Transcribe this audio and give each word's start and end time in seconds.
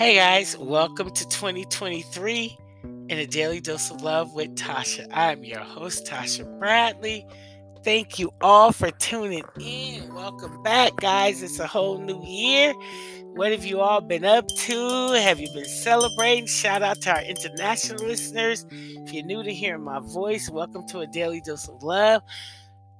Hey 0.00 0.14
guys, 0.14 0.56
welcome 0.56 1.10
to 1.10 1.28
2023 1.28 2.58
in 3.10 3.18
a 3.18 3.26
daily 3.26 3.60
dose 3.60 3.90
of 3.90 4.00
love 4.00 4.32
with 4.32 4.54
Tatia. 4.54 5.06
I'm 5.12 5.44
your 5.44 5.60
host, 5.60 6.06
Tatia 6.06 6.58
Bradley. 6.58 7.26
Thank 7.84 8.18
you 8.18 8.32
all 8.40 8.72
for 8.72 8.90
tuning 8.92 9.44
in. 9.60 10.14
Welcome 10.14 10.62
back, 10.62 10.96
guys. 10.96 11.42
It's 11.42 11.58
a 11.58 11.66
whole 11.66 11.98
new 11.98 12.18
year. 12.24 12.72
What 13.34 13.52
have 13.52 13.66
you 13.66 13.82
all 13.82 14.00
been 14.00 14.24
up 14.24 14.48
to? 14.48 15.12
Have 15.12 15.38
you 15.38 15.48
been 15.52 15.66
celebrating? 15.66 16.46
Shout 16.46 16.82
out 16.82 17.02
to 17.02 17.16
our 17.16 17.22
international 17.22 18.02
listeners. 18.06 18.64
If 18.70 19.12
you're 19.12 19.26
new 19.26 19.42
to 19.42 19.52
hearing 19.52 19.84
my 19.84 20.00
voice, 20.00 20.48
welcome 20.48 20.88
to 20.88 21.00
a 21.00 21.06
daily 21.08 21.42
dose 21.42 21.68
of 21.68 21.82
love 21.82 22.22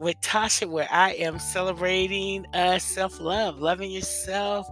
with 0.01 0.20
Tatia, 0.20 0.69
where 0.69 0.88
I 0.91 1.12
am 1.12 1.38
celebrating 1.38 2.45
uh, 2.52 2.78
self 2.78 3.19
love, 3.19 3.59
loving 3.59 3.91
yourself, 3.91 4.69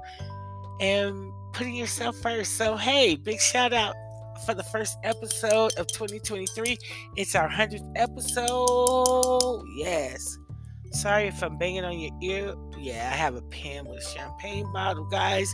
and 0.78 1.32
putting 1.58 1.74
yourself 1.74 2.16
first. 2.22 2.56
So, 2.56 2.76
hey, 2.76 3.16
big 3.16 3.40
shout 3.40 3.72
out 3.72 3.96
for 4.46 4.54
the 4.54 4.62
first 4.62 4.96
episode 5.02 5.72
of 5.76 5.88
2023. 5.88 6.78
It's 7.16 7.34
our 7.34 7.48
100th 7.48 7.92
episode. 7.96 9.64
Yes. 9.74 10.38
Sorry 10.92 11.26
if 11.26 11.42
I'm 11.42 11.58
banging 11.58 11.84
on 11.84 11.98
your 11.98 12.12
ear. 12.22 12.54
Yeah, 12.78 13.10
I 13.12 13.16
have 13.16 13.34
a 13.34 13.42
pen 13.42 13.86
with 13.86 13.98
a 13.98 14.08
champagne 14.08 14.72
bottle, 14.72 15.06
guys. 15.06 15.52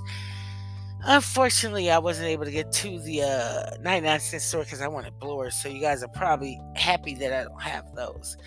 Unfortunately, 1.07 1.91
I 1.91 1.99
wasn't 1.99 2.29
able 2.29 2.47
to 2.47 2.51
get 2.51 2.73
to 2.73 2.99
the 3.01 3.23
uh, 3.23 3.77
99 3.83 4.21
cent 4.21 4.43
store 4.43 4.65
because 4.65 4.81
I 4.81 4.89
wanted 4.89 5.19
blowers. 5.19 5.55
So 5.55 5.69
you 5.69 5.79
guys 5.81 6.03
are 6.03 6.09
probably 6.09 6.59
happy 6.77 7.15
that 7.17 7.31
I 7.31 7.45
don't 7.45 7.61
have 7.63 7.95
those. 7.95 8.39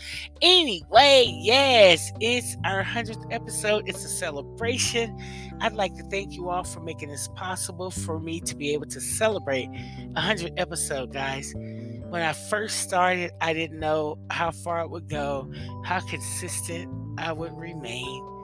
Anyway, 0.42 1.26
yes, 1.40 2.12
it's 2.20 2.58
our 2.66 2.84
100th 2.84 3.32
episode. 3.32 3.88
It's 3.88 4.04
a 4.04 4.10
celebration. 4.10 5.16
I'd 5.62 5.74
like 5.74 5.94
to 5.98 6.04
thank 6.06 6.34
you 6.34 6.50
all 6.50 6.64
for 6.64 6.80
making 6.80 7.10
this 7.10 7.28
possible 7.36 7.92
for 7.92 8.20
me 8.20 8.40
to 8.42 8.56
be 8.56 8.74
able 8.74 8.88
to 8.88 9.02
celebrate 9.02 9.68
a 9.68 10.14
100 10.14 10.54
episode, 10.58 11.14
guys. 11.14 11.54
When 11.56 12.24
I 12.24 12.34
first 12.34 12.80
started, 12.80 13.32
I 13.40 13.54
didn't 13.54 13.80
know 13.80 14.18
how 14.32 14.50
far 14.50 14.82
it 14.82 14.90
would 14.90 15.10
go, 15.10 15.52
how 15.86 16.00
consistent 16.00 16.92
I 17.20 17.34
would 17.34 17.56
remain 17.56 18.37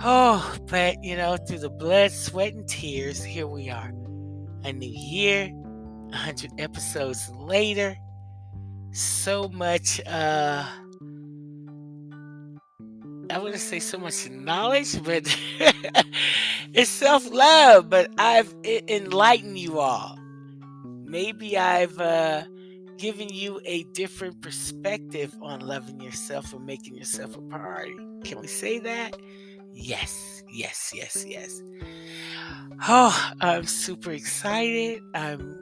Oh, 0.00 0.56
but 0.66 1.02
you 1.02 1.16
know, 1.16 1.36
through 1.36 1.58
the 1.58 1.70
blood, 1.70 2.12
sweat, 2.12 2.54
and 2.54 2.68
tears, 2.68 3.22
here 3.24 3.48
we 3.48 3.68
are. 3.68 3.92
A 4.64 4.72
new 4.72 4.88
year, 4.88 5.48
100 5.48 6.52
episodes 6.58 7.28
later. 7.34 7.96
So 8.92 9.48
much, 9.48 10.00
uh, 10.06 10.64
I 13.30 13.38
wouldn't 13.38 13.60
say 13.60 13.80
so 13.80 13.98
much 13.98 14.30
knowledge, 14.30 15.02
but 15.02 15.24
it's 16.72 16.90
self 16.90 17.28
love. 17.30 17.90
But 17.90 18.12
I've 18.18 18.54
enlightened 18.64 19.58
you 19.58 19.80
all. 19.80 20.16
Maybe 21.06 21.58
I've 21.58 21.98
uh, 21.98 22.44
given 22.98 23.30
you 23.30 23.60
a 23.64 23.82
different 23.94 24.42
perspective 24.42 25.36
on 25.42 25.60
loving 25.60 26.00
yourself 26.00 26.52
and 26.52 26.64
making 26.64 26.94
yourself 26.94 27.36
a 27.36 27.40
priority. 27.42 27.96
Can 28.22 28.40
we 28.40 28.46
say 28.46 28.78
that? 28.78 29.16
Yes, 29.80 30.42
yes, 30.50 30.92
yes, 30.92 31.24
yes. 31.26 31.62
Oh, 32.88 33.30
I'm 33.40 33.64
super 33.64 34.10
excited. 34.10 35.00
I'm 35.14 35.56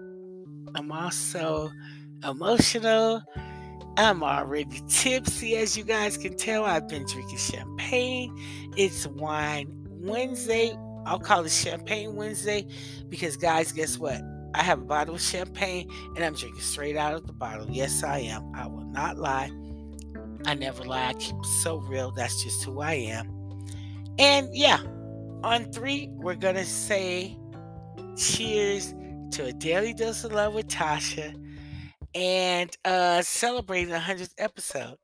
I'm 0.74 0.90
also 0.90 1.70
emotional. 2.24 3.22
I'm 3.98 4.22
already 4.22 4.82
tipsy, 4.88 5.56
as 5.56 5.76
you 5.76 5.84
guys 5.84 6.16
can 6.16 6.36
tell. 6.36 6.64
I've 6.64 6.88
been 6.88 7.06
drinking 7.06 7.38
champagne. 7.38 8.34
It's 8.76 9.06
Wine 9.06 9.68
Wednesday. 10.00 10.76
I'll 11.04 11.20
call 11.20 11.44
it 11.44 11.52
Champagne 11.52 12.16
Wednesday 12.16 12.66
because, 13.08 13.36
guys, 13.36 13.70
guess 13.70 13.98
what? 13.98 14.20
I 14.54 14.62
have 14.62 14.80
a 14.80 14.84
bottle 14.84 15.14
of 15.14 15.20
champagne 15.20 15.90
and 16.16 16.24
I'm 16.24 16.34
drinking 16.34 16.62
straight 16.62 16.96
out 16.96 17.14
of 17.14 17.26
the 17.26 17.32
bottle. 17.34 17.66
Yes, 17.70 18.02
I 18.02 18.18
am. 18.20 18.50
I 18.54 18.66
will 18.66 18.86
not 18.86 19.18
lie. 19.18 19.50
I 20.46 20.54
never 20.54 20.84
lie. 20.84 21.08
I 21.08 21.12
keep 21.14 21.36
so 21.62 21.78
real. 21.80 22.10
That's 22.12 22.42
just 22.42 22.64
who 22.64 22.80
I 22.80 22.94
am. 22.94 23.35
And 24.18 24.54
yeah, 24.54 24.80
on 25.42 25.70
three, 25.72 26.08
we're 26.12 26.34
going 26.34 26.54
to 26.54 26.64
say 26.64 27.36
cheers 28.16 28.94
to 29.32 29.46
a 29.46 29.52
daily 29.52 29.92
dose 29.92 30.24
of 30.24 30.32
love 30.32 30.54
with 30.54 30.68
Tatia 30.68 31.34
and 32.14 32.74
uh 32.86 33.20
celebrating 33.20 33.90
the 33.90 33.98
100th 33.98 34.32
episode. 34.38 34.96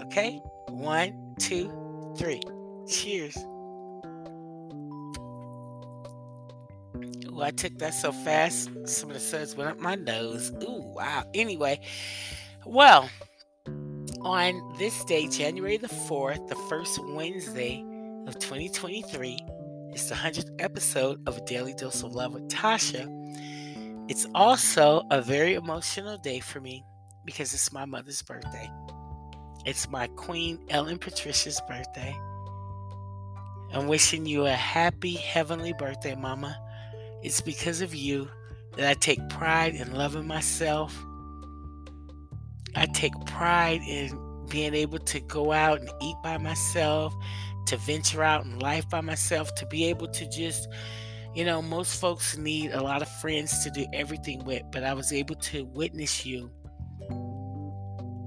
Okay? 0.00 0.40
One, 0.68 1.34
two, 1.38 1.70
three. 2.18 2.40
Cheers. 2.88 3.36
Ooh, 7.34 7.42
I 7.42 7.50
took 7.50 7.78
that 7.78 7.94
so 7.94 8.12
fast, 8.12 8.70
some 8.84 9.10
of 9.10 9.14
the 9.14 9.20
suds 9.20 9.56
went 9.56 9.70
up 9.70 9.78
my 9.78 9.94
nose. 9.94 10.52
Ooh, 10.62 10.82
wow. 10.96 11.24
Anyway, 11.34 11.80
well, 12.66 13.08
on 14.20 14.76
this 14.78 15.04
day, 15.04 15.28
January 15.28 15.76
the 15.76 15.88
4th, 15.88 16.48
the 16.48 16.54
first 16.68 16.98
Wednesday 17.08 17.84
of 18.26 18.38
2023. 18.38 19.38
It's 19.90 20.08
the 20.08 20.14
100th 20.14 20.50
episode 20.58 21.20
of 21.28 21.36
A 21.36 21.40
Daily 21.42 21.74
Dose 21.74 22.02
of 22.02 22.14
Love 22.14 22.32
with 22.32 22.48
Tatia. 22.48 23.06
It's 24.08 24.26
also 24.34 25.02
a 25.10 25.20
very 25.20 25.54
emotional 25.54 26.16
day 26.16 26.40
for 26.40 26.60
me 26.60 26.84
because 27.26 27.52
it's 27.52 27.70
my 27.70 27.84
mother's 27.84 28.22
birthday. 28.22 28.70
It's 29.66 29.90
my 29.90 30.06
Queen 30.08 30.58
Ellen 30.70 30.98
Patricia's 30.98 31.60
birthday. 31.68 32.16
I'm 33.72 33.88
wishing 33.88 34.24
you 34.24 34.46
a 34.46 34.52
happy 34.52 35.14
heavenly 35.14 35.74
birthday, 35.74 36.14
Mama. 36.14 36.56
It's 37.22 37.42
because 37.42 37.82
of 37.82 37.94
you 37.94 38.28
that 38.76 38.88
I 38.88 38.94
take 38.94 39.28
pride 39.28 39.74
in 39.74 39.92
loving 39.92 40.26
myself. 40.26 40.96
I 42.74 42.86
take 42.86 43.12
pride 43.26 43.82
in 43.82 44.18
being 44.48 44.74
able 44.74 44.98
to 44.98 45.20
go 45.20 45.52
out 45.52 45.80
and 45.80 45.90
eat 46.00 46.16
by 46.22 46.38
myself, 46.38 47.14
to 47.66 47.76
venture 47.78 48.22
out 48.22 48.44
in 48.44 48.58
life 48.58 48.88
by 48.88 49.00
myself, 49.00 49.54
to 49.56 49.66
be 49.66 49.86
able 49.86 50.08
to 50.08 50.28
just, 50.28 50.68
you 51.34 51.44
know, 51.44 51.60
most 51.62 52.00
folks 52.00 52.36
need 52.36 52.72
a 52.72 52.82
lot 52.82 53.02
of 53.02 53.08
friends 53.20 53.64
to 53.64 53.70
do 53.70 53.86
everything 53.92 54.44
with, 54.44 54.62
but 54.70 54.84
I 54.84 54.94
was 54.94 55.12
able 55.12 55.36
to 55.36 55.64
witness 55.66 56.24
you 56.24 56.50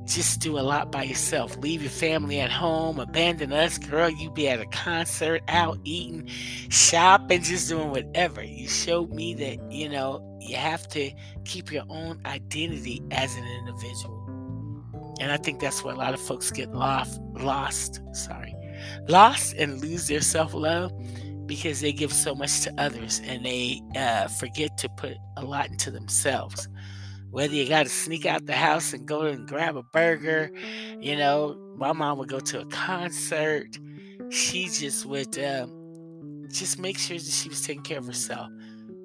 just 0.08 0.40
do 0.40 0.58
a 0.58 0.62
lot 0.62 0.92
by 0.92 1.04
yourself. 1.04 1.58
Leave 1.58 1.82
your 1.82 1.92
family 1.92 2.40
at 2.40 2.50
home, 2.50 3.00
abandon 3.00 3.52
us, 3.52 3.78
girl. 3.78 4.10
You 4.10 4.32
be 4.32 4.48
at 4.48 4.60
a 4.60 4.66
concert, 4.68 5.44
out 5.50 5.80
eating, 5.84 6.28
shopping, 6.70 7.42
just 7.42 7.70
doing 7.70 7.90
whatever. 7.92 8.42
You 8.42 8.68
showed 8.68 9.12
me 9.12 9.34
that, 9.36 9.72
you 9.72 9.90
know, 9.90 10.24
you 10.40 10.56
have 10.56 10.88
to 10.90 11.12
keep 11.46 11.72
your 11.72 11.84
own 11.90 12.22
identity 12.26 13.04
as 13.12 13.36
an 13.36 13.44
individual. 13.44 14.24
And 15.20 15.32
I 15.32 15.38
think 15.38 15.60
that's 15.60 15.84
where 15.84 15.94
a 15.94 15.98
lot 15.98 16.14
of 16.14 16.22
folks 16.22 16.52
get 16.52 16.74
lost, 16.74 17.20
lost, 17.34 18.02
sorry, 18.14 18.56
lost 19.08 19.54
and 19.56 19.82
lose 19.82 20.08
their 20.08 20.22
self 20.22 20.54
love 20.54 20.92
because 21.48 21.80
they 21.80 21.94
give 21.94 22.14
so 22.14 22.36
much 22.36 22.62
to 22.62 22.74
others 22.78 23.22
and 23.24 23.46
they 23.46 23.82
uh, 23.96 24.28
forget 24.28 24.78
to 24.78 24.90
put 24.90 25.18
a 25.38 25.46
lot 25.46 25.70
into 25.70 25.90
themselves. 25.90 26.68
Whether 27.32 27.56
you 27.56 27.68
got 27.68 27.84
to 27.84 27.90
sneak 27.90 28.26
out 28.26 28.46
the 28.46 28.54
house 28.54 28.94
and 28.94 29.06
go 29.06 29.22
and 29.22 29.48
grab 29.48 29.76
a 29.76 29.84
burger, 29.84 30.52
you 31.00 31.16
know, 31.16 31.58
my 31.76 31.92
mom 31.92 32.18
would 32.20 32.30
go 32.30 32.40
to 32.40 32.62
a 32.62 32.66
concert. 32.68 33.78
She 34.30 34.66
just 34.66 35.06
would 35.06 35.38
uh, 35.38 35.68
just 36.50 36.80
make 36.80 36.98
sure 36.98 37.18
that 37.18 37.26
she 37.26 37.50
was 37.50 37.62
taking 37.62 37.84
care 37.84 38.00
of 38.00 38.08
herself, 38.08 38.50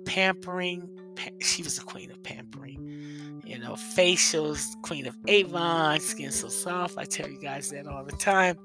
pampering. 0.04 0.88
Pa- 1.16 1.30
she 1.40 1.62
was 1.62 1.76
the 1.76 1.84
queen 1.84 2.10
of 2.10 2.22
pampering. 2.22 3.42
You 3.44 3.58
know, 3.58 3.72
facials, 3.72 4.66
queen 4.82 5.06
of 5.06 5.16
Avon, 5.26 6.00
skin 6.00 6.30
so 6.30 6.48
soft. 6.48 6.96
I 6.96 7.04
tell 7.04 7.28
you 7.28 7.40
guys 7.40 7.70
that 7.70 7.86
all 7.86 8.04
the 8.04 8.12
time. 8.12 8.56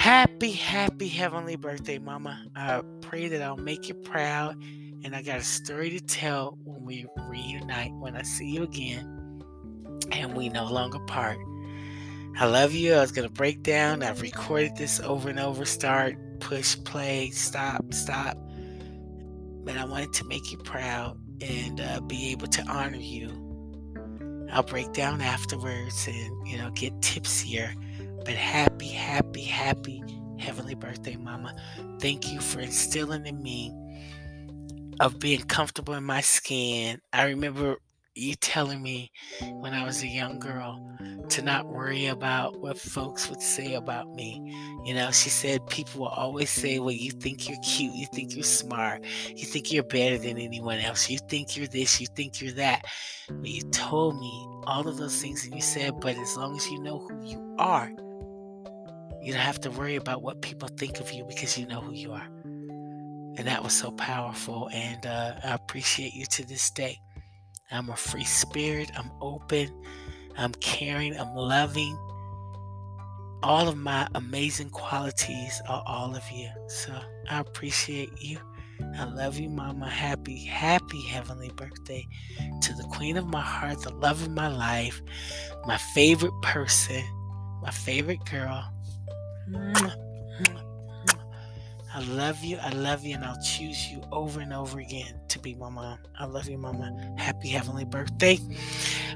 Happy, 0.00 0.52
happy 0.52 1.08
heavenly 1.08 1.56
birthday, 1.56 1.98
Mama. 1.98 2.46
I 2.56 2.80
pray 3.02 3.28
that 3.28 3.42
I'll 3.42 3.58
make 3.58 3.86
you 3.86 3.94
proud. 3.94 4.56
And 5.04 5.14
I 5.14 5.20
got 5.20 5.36
a 5.36 5.42
story 5.42 5.90
to 5.90 6.00
tell 6.00 6.56
when 6.64 6.86
we 6.86 7.06
reunite, 7.28 7.92
when 7.92 8.16
I 8.16 8.22
see 8.22 8.48
you 8.48 8.62
again 8.62 9.42
and 10.10 10.34
we 10.34 10.48
no 10.48 10.64
longer 10.64 11.00
part. 11.00 11.36
I 12.38 12.46
love 12.46 12.72
you. 12.72 12.94
I 12.94 13.02
was 13.02 13.12
going 13.12 13.28
to 13.28 13.34
break 13.34 13.62
down. 13.62 14.02
I've 14.02 14.22
recorded 14.22 14.74
this 14.74 15.00
over 15.00 15.28
and 15.28 15.38
over 15.38 15.66
start, 15.66 16.16
push, 16.40 16.78
play, 16.84 17.28
stop, 17.28 17.92
stop. 17.92 18.38
But 19.64 19.76
I 19.76 19.84
wanted 19.84 20.14
to 20.14 20.24
make 20.24 20.50
you 20.50 20.56
proud 20.56 21.20
and 21.42 21.78
uh, 21.78 22.00
be 22.00 22.30
able 22.30 22.46
to 22.46 22.62
honor 22.62 22.96
you. 22.96 23.28
I'll 24.50 24.62
break 24.62 24.94
down 24.94 25.20
afterwards 25.20 26.08
and, 26.08 26.48
you 26.48 26.56
know, 26.56 26.70
get 26.70 26.98
tipsier 27.02 27.74
but 28.24 28.34
happy, 28.34 28.88
happy, 28.88 29.42
happy 29.42 30.02
heavenly 30.40 30.74
birthday, 30.74 31.16
Mama. 31.16 31.54
Thank 32.00 32.32
you 32.32 32.40
for 32.40 32.60
instilling 32.60 33.26
in 33.26 33.42
me 33.42 33.72
of 34.98 35.18
being 35.18 35.42
comfortable 35.42 35.94
in 35.94 36.04
my 36.04 36.20
skin. 36.20 37.00
I 37.12 37.24
remember 37.24 37.76
you 38.14 38.34
telling 38.34 38.82
me 38.82 39.12
when 39.60 39.72
I 39.72 39.84
was 39.84 40.02
a 40.02 40.06
young 40.06 40.40
girl 40.40 40.84
to 41.28 41.42
not 41.42 41.66
worry 41.68 42.06
about 42.06 42.60
what 42.60 42.78
folks 42.78 43.30
would 43.30 43.40
say 43.40 43.74
about 43.74 44.12
me. 44.14 44.42
You 44.84 44.94
know, 44.94 45.10
she 45.12 45.30
said 45.30 45.66
people 45.68 46.00
will 46.00 46.08
always 46.08 46.50
say, 46.50 46.80
well, 46.80 46.90
you 46.90 47.12
think 47.12 47.48
you're 47.48 47.60
cute, 47.60 47.94
you 47.94 48.06
think 48.12 48.34
you're 48.34 48.42
smart, 48.42 49.04
you 49.28 49.46
think 49.46 49.72
you're 49.72 49.84
better 49.84 50.18
than 50.18 50.38
anyone 50.38 50.80
else, 50.80 51.08
you 51.08 51.18
think 51.28 51.56
you're 51.56 51.68
this, 51.68 52.00
you 52.00 52.08
think 52.16 52.40
you're 52.40 52.52
that. 52.52 52.84
But 53.28 53.48
you 53.48 53.62
told 53.70 54.18
me 54.18 54.46
all 54.66 54.88
of 54.88 54.96
those 54.96 55.22
things 55.22 55.44
and 55.44 55.54
you 55.54 55.62
said, 55.62 56.00
but 56.00 56.18
as 56.18 56.36
long 56.36 56.56
as 56.56 56.68
you 56.68 56.82
know 56.82 56.98
who 56.98 57.24
you 57.24 57.54
are, 57.58 57.92
you 59.22 59.32
don't 59.32 59.42
have 59.42 59.60
to 59.60 59.70
worry 59.70 59.96
about 59.96 60.22
what 60.22 60.42
people 60.42 60.68
think 60.68 61.00
of 61.00 61.12
you 61.12 61.24
because 61.24 61.58
you 61.58 61.66
know 61.66 61.80
who 61.80 61.92
you 61.92 62.12
are. 62.12 62.26
And 63.36 63.46
that 63.46 63.62
was 63.62 63.72
so 63.72 63.90
powerful. 63.92 64.68
And 64.72 65.06
uh, 65.06 65.34
I 65.44 65.54
appreciate 65.54 66.14
you 66.14 66.26
to 66.26 66.46
this 66.46 66.70
day. 66.70 66.98
I'm 67.70 67.88
a 67.90 67.96
free 67.96 68.24
spirit. 68.24 68.90
I'm 68.96 69.10
open. 69.20 69.68
I'm 70.36 70.52
caring. 70.54 71.18
I'm 71.18 71.34
loving. 71.34 71.96
All 73.42 73.68
of 73.68 73.76
my 73.76 74.08
amazing 74.14 74.70
qualities 74.70 75.62
are 75.68 75.82
all 75.86 76.14
of 76.14 76.22
you. 76.30 76.48
So 76.68 76.92
I 77.28 77.40
appreciate 77.40 78.10
you. 78.20 78.38
I 78.98 79.04
love 79.04 79.38
you, 79.38 79.48
Mama. 79.48 79.88
Happy, 79.88 80.44
happy 80.44 81.02
heavenly 81.02 81.50
birthday 81.50 82.06
to 82.62 82.74
the 82.74 82.84
queen 82.84 83.16
of 83.16 83.26
my 83.26 83.40
heart, 83.40 83.82
the 83.82 83.94
love 83.94 84.22
of 84.22 84.30
my 84.30 84.48
life, 84.48 85.00
my 85.66 85.76
favorite 85.94 86.32
person, 86.42 87.02
my 87.62 87.70
favorite 87.70 88.24
girl. 88.24 88.70
I 91.92 92.00
love 92.08 92.44
you. 92.44 92.56
I 92.58 92.70
love 92.70 93.04
you, 93.04 93.16
and 93.16 93.24
I'll 93.24 93.40
choose 93.42 93.90
you 93.90 94.00
over 94.12 94.40
and 94.40 94.52
over 94.52 94.78
again 94.78 95.20
to 95.28 95.38
be 95.38 95.54
my 95.54 95.68
mom. 95.68 95.98
I 96.18 96.26
love 96.26 96.48
you, 96.48 96.56
Mama. 96.56 97.14
Happy 97.18 97.48
heavenly 97.48 97.84
birthday. 97.84 98.38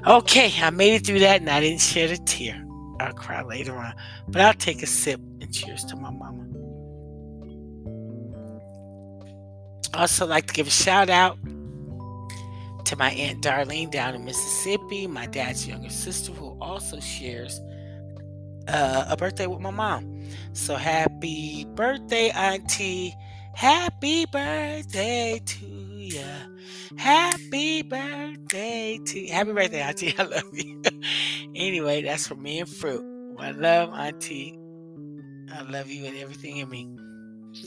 Okay, 0.05 0.51
I 0.61 0.69
made 0.71 0.95
it 0.95 1.05
through 1.05 1.19
that, 1.19 1.39
and 1.41 1.49
I 1.49 1.61
didn't 1.61 1.81
shed 1.81 2.11
a 2.11 2.17
tear. 2.17 2.63
I'll 2.99 3.13
cry 3.13 3.43
later 3.43 3.77
on, 3.77 3.93
but 4.27 4.41
I'll 4.41 4.53
take 4.53 4.83
a 4.83 4.87
sip 4.87 5.19
and 5.41 5.53
cheers 5.53 5.83
to 5.85 5.95
my 5.95 6.09
mama. 6.09 6.43
Also 9.93 10.25
like 10.25 10.47
to 10.47 10.53
give 10.53 10.67
a 10.67 10.71
shout 10.71 11.09
out 11.09 11.37
to 12.85 12.95
my 12.97 13.11
aunt 13.11 13.41
Darlene 13.41 13.89
down 13.89 14.15
in 14.15 14.25
Mississippi, 14.25 15.07
my 15.07 15.25
dad's 15.27 15.67
younger 15.67 15.89
sister, 15.89 16.31
who 16.33 16.57
also 16.61 16.99
shares 16.99 17.59
uh, 18.67 19.05
a 19.09 19.17
birthday 19.17 19.47
with 19.47 19.59
my 19.59 19.71
mom. 19.71 20.14
So 20.53 20.75
happy 20.75 21.65
birthday, 21.75 22.29
Auntie. 22.29 23.15
Happy 23.53 24.25
birthday 24.25 25.41
to 25.45 25.65
ya. 25.65 26.23
Happy 26.97 27.81
birthday 27.81 28.99
to 29.05 29.19
you. 29.19 29.31
Happy 29.31 29.51
birthday, 29.51 29.81
Auntie. 29.81 30.13
I 30.17 30.23
love 30.23 30.43
you. 30.53 30.81
anyway, 31.55 32.01
that's 32.01 32.27
for 32.27 32.35
me 32.35 32.59
and 32.59 32.69
Fruit. 32.69 33.03
I 33.39 33.51
love 33.51 33.93
Auntie. 33.93 34.57
I 35.53 35.61
love 35.63 35.89
you 35.89 36.05
and 36.05 36.17
everything 36.17 36.57
in 36.57 36.69
me. 36.69 36.89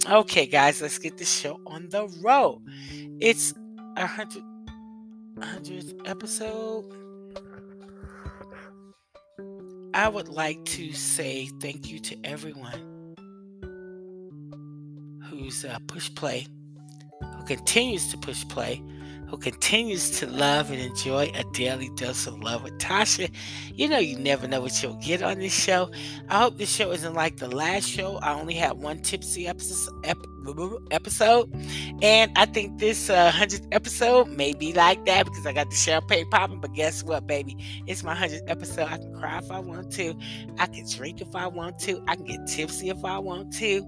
Okay, 0.09 0.47
guys, 0.47 0.83
let's 0.83 0.99
get 0.99 1.17
this 1.17 1.33
show 1.33 1.61
on 1.67 1.89
the 1.89 2.07
road. 2.23 2.61
It's 3.21 3.55
a 3.97 4.07
hundred 4.07 4.43
hundredth 5.41 5.95
episode. 6.05 6.85
I 9.99 10.07
would 10.07 10.29
like 10.29 10.65
to 10.67 10.93
say 10.93 11.47
thank 11.61 11.91
you 11.91 11.99
to 11.99 12.17
everyone 12.23 13.17
who's 15.25 15.65
uh, 15.65 15.77
push 15.89 16.09
play, 16.15 16.47
who 17.21 17.45
continues 17.47 18.07
to 18.13 18.19
push 18.19 18.47
play, 18.47 18.81
who 19.29 19.37
continues 19.37 20.11
to 20.19 20.27
love 20.27 20.71
and 20.71 20.81
enjoy 20.81 21.31
a 21.35 21.45
daily 21.53 21.91
dose 21.97 22.27
of 22.27 22.39
love 22.43 22.63
with 22.63 22.79
Tatia. 22.79 23.31
You 23.75 23.89
know, 23.89 23.99
you 23.99 24.19
never 24.19 24.49
know 24.49 24.61
what 24.61 24.83
you'll 24.83 24.95
get 24.95 25.23
on 25.23 25.39
this 25.39 25.53
show. 25.53 25.91
I 26.29 26.39
hope 26.41 26.57
this 26.57 26.75
show 26.75 26.91
isn't 26.93 27.15
like 27.15 27.37
the 27.37 27.49
last 27.49 27.89
show. 27.89 28.17
I 28.17 28.33
only 28.33 28.55
had 28.55 28.79
one 28.79 29.03
tipsy 29.03 29.47
episode, 29.47 29.93
and 32.03 32.33
I 32.37 32.47
think 32.47 32.79
this 32.79 33.11
uh, 33.11 33.31
100th 33.31 33.69
episode 33.71 34.29
may 34.29 34.55
be 34.55 34.73
like 34.73 35.05
that 35.05 35.27
because 35.27 35.47
I 35.47 35.53
got 35.53 35.69
the 35.69 35.77
champagne 35.77 36.29
popping. 36.31 36.61
But 36.61 36.73
guess 36.73 37.05
what, 37.05 37.27
baby? 37.27 37.57
It's 37.87 38.03
my 38.03 38.15
100th 38.15 38.49
episode. 38.49 38.89
I 38.89 38.97
can 38.97 39.15
cry 39.19 39.39
if 39.39 39.51
I 39.51 39.59
want 39.59 39.93
to. 39.93 40.15
I 40.59 40.67
can 40.67 40.87
drink 40.89 41.21
if 41.21 41.35
I 41.35 41.47
want 41.47 41.79
to. 41.81 42.03
I 42.09 42.17
can 42.17 42.25
get 42.25 42.47
tipsy 42.47 42.89
if 42.89 43.05
I 43.05 43.19
want 43.19 43.53
to. 43.57 43.85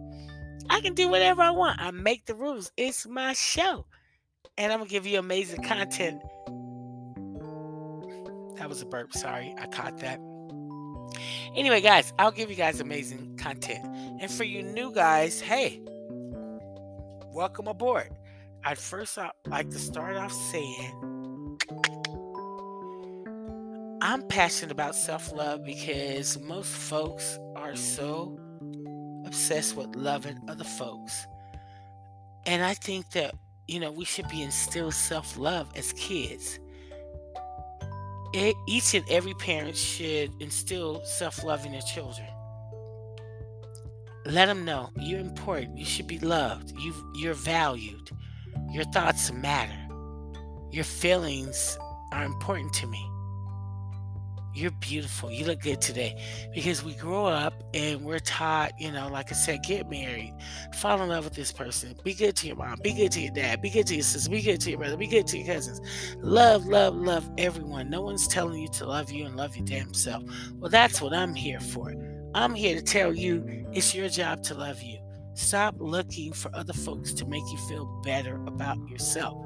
I 0.69 0.81
can 0.81 0.95
do 0.95 1.09
whatever 1.09 1.41
I 1.41 1.51
want. 1.51 1.81
I 1.81 1.91
make 1.91 2.27
the 2.27 2.35
rules. 2.35 2.71
It's 2.77 3.07
my 3.07 3.33
show 3.33 3.87
and 4.61 4.71
I'm 4.75 4.81
gonna 4.81 4.91
give 4.91 5.07
you 5.07 5.19
amazing 5.19 5.63
content. 5.63 6.21
That 8.59 8.69
was 8.69 8.83
a 8.83 8.87
burp. 8.87 9.15
Sorry, 9.15 9.55
I 9.59 9.67
caught 9.67 9.97
that. 10.01 10.21
Anyway, 11.57 11.81
guys, 11.81 12.13
I'll 12.19 12.31
give 12.31 12.51
you 12.51 12.57
guys 12.57 12.79
amazing 12.79 13.39
content. 13.39 13.87
And 14.21 14.31
for 14.31 14.45
you 14.45 14.63
new 14.63 14.93
guys, 14.93 15.41
hey, 15.41 15.81
welcome 17.33 17.69
aboard. 17.69 18.11
I'd 18.63 18.77
first 18.77 19.19
like 19.47 19.71
to 19.71 19.79
start 19.79 20.19
off 20.19 20.33
saying 20.33 21.59
I'm 24.03 24.29
passionate 24.29 24.73
about 24.73 24.95
self 24.95 25.33
love 25.33 25.65
because 25.65 26.39
most 26.39 26.71
folks 26.71 27.39
are 27.57 27.77
so 27.77 28.39
obsessed 29.25 29.75
with 29.75 29.97
loving 29.97 30.39
other 30.49 30.65
folks. 30.65 31.27
And 32.45 32.63
I 32.63 32.75
think 32.75 33.09
that 33.13 33.35
you 33.71 33.79
know, 33.79 33.93
we 33.93 34.05
should 34.05 34.29
be 34.29 34.43
instilled 34.43 34.95
self 34.95 35.37
love 35.37 35.69
as 35.77 35.93
kids. 35.93 36.59
It, 38.33 38.57
each 38.67 38.95
and 38.95 39.05
every 39.09 39.35
parent 39.35 39.77
should 39.77 40.31
instill 40.41 41.05
self 41.05 41.45
love 41.45 41.65
in 41.65 41.73
their 41.73 41.81
children. 41.83 42.27
Let 44.27 44.47
them 44.47 44.65
know 44.65 44.91
you're 44.97 45.21
important. 45.21 45.79
You 45.79 45.85
should 45.85 46.09
be 46.09 46.19
loved. 46.19 46.73
You 46.81 46.93
you're 47.15 47.35
valued. 47.35 48.11
Your 48.73 48.85
thoughts 48.85 49.33
matter. 49.33 49.79
Your 50.73 50.85
feelings 50.85 51.79
are 52.13 52.25
important 52.25 52.73
to 52.75 52.87
me. 52.89 53.10
You're 54.61 54.73
beautiful. 54.73 55.31
You 55.31 55.47
look 55.47 55.61
good 55.61 55.81
today. 55.81 56.23
Because 56.55 56.85
we 56.85 56.93
grow 56.93 57.25
up 57.25 57.55
and 57.73 58.05
we're 58.05 58.19
taught, 58.19 58.73
you 58.79 58.93
know, 58.93 59.09
like 59.09 59.33
I 59.33 59.35
said, 59.35 59.63
get 59.63 59.89
married, 59.89 60.35
fall 60.75 61.01
in 61.01 61.09
love 61.09 61.25
with 61.25 61.33
this 61.33 61.51
person, 61.51 61.97
be 62.05 62.13
good 62.13 62.37
to 62.37 62.47
your 62.47 62.57
mom, 62.57 62.79
be 62.83 62.93
good 62.93 63.11
to 63.13 63.21
your 63.23 63.33
dad, 63.33 63.63
be 63.63 63.71
good 63.71 63.87
to 63.87 63.95
your 63.95 64.03
sister, 64.03 64.29
be 64.29 64.43
good 64.43 64.61
to 64.61 64.69
your 64.71 64.79
brother, 64.79 64.99
be 64.99 65.07
good 65.07 65.27
to 65.29 65.39
your 65.39 65.55
cousins. 65.55 65.81
Love, 66.19 66.67
love, 66.67 66.95
love 66.95 67.27
everyone. 67.39 67.89
No 67.89 68.03
one's 68.03 68.29
telling 68.29 68.61
you 68.61 68.69
to 68.69 68.85
love 68.85 69.11
you 69.11 69.25
and 69.25 69.35
love 69.35 69.57
your 69.57 69.65
damn 69.65 69.95
self. 69.95 70.25
Well, 70.59 70.71
that's 70.71 71.01
what 71.01 71.15
I'm 71.15 71.35
here 71.35 71.61
for. 71.61 71.95
I'm 72.35 72.55
here 72.55 72.77
to 72.77 72.83
tell 72.83 73.15
you 73.15 73.67
it's 73.73 73.95
your 73.95 74.11
job 74.11 74.43
to 74.43 74.55
love 74.55 74.83
you. 74.83 74.99
Stop 75.33 75.77
looking 75.79 76.35
for 76.35 76.55
other 76.55 76.75
folks 76.75 77.15
to 77.15 77.25
make 77.25 77.45
you 77.51 77.57
feel 77.67 77.87
better 78.05 78.35
about 78.47 78.77
yourself. 78.91 79.39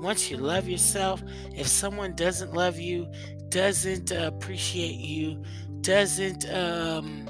Once 0.00 0.30
you 0.30 0.36
love 0.36 0.68
yourself, 0.68 1.22
if 1.54 1.66
someone 1.66 2.14
doesn't 2.14 2.52
love 2.52 2.78
you, 2.78 3.10
doesn't 3.50 4.12
uh, 4.12 4.30
appreciate 4.34 4.96
you, 4.96 5.42
doesn't, 5.80 6.48
um, 6.52 7.28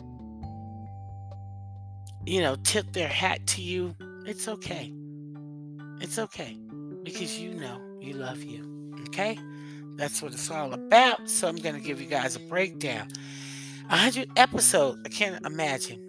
you 2.25 2.41
know, 2.41 2.57
tip 2.65 2.93
their 2.93 3.09
hat 3.09 3.47
to 3.49 3.63
you, 3.63 3.95
it's 4.27 4.49
okay. 4.49 4.93
It's 6.01 6.19
okay 6.19 6.57
because 7.03 7.39
you 7.39 7.55
know 7.55 7.81
you 8.01 8.15
love 8.15 8.43
you. 8.43 8.93
Okay? 9.09 9.39
That's 9.97 10.21
what 10.21 10.33
it's 10.33 10.51
all 10.51 10.75
about. 10.75 11.29
So 11.31 11.49
I'm 11.49 11.57
going 11.57 11.75
to 11.75 11.81
give 11.81 12.01
you 12.01 12.07
guys 12.07 12.37
a 12.37 12.41
breakdown. 12.41 13.09
100 13.89 14.31
episodes. 14.37 14.99
I 15.05 15.09
can't 15.09 15.45
imagine. 15.47 16.03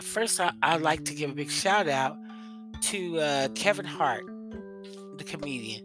First, 0.00 0.40
I, 0.40 0.52
I'd 0.62 0.80
like 0.80 1.04
to 1.04 1.14
give 1.14 1.30
a 1.30 1.34
big 1.34 1.50
shout 1.50 1.88
out 1.88 2.16
to 2.82 3.18
uh, 3.18 3.48
Kevin 3.54 3.84
Hart, 3.84 4.24
the 5.18 5.24
comedian. 5.24 5.82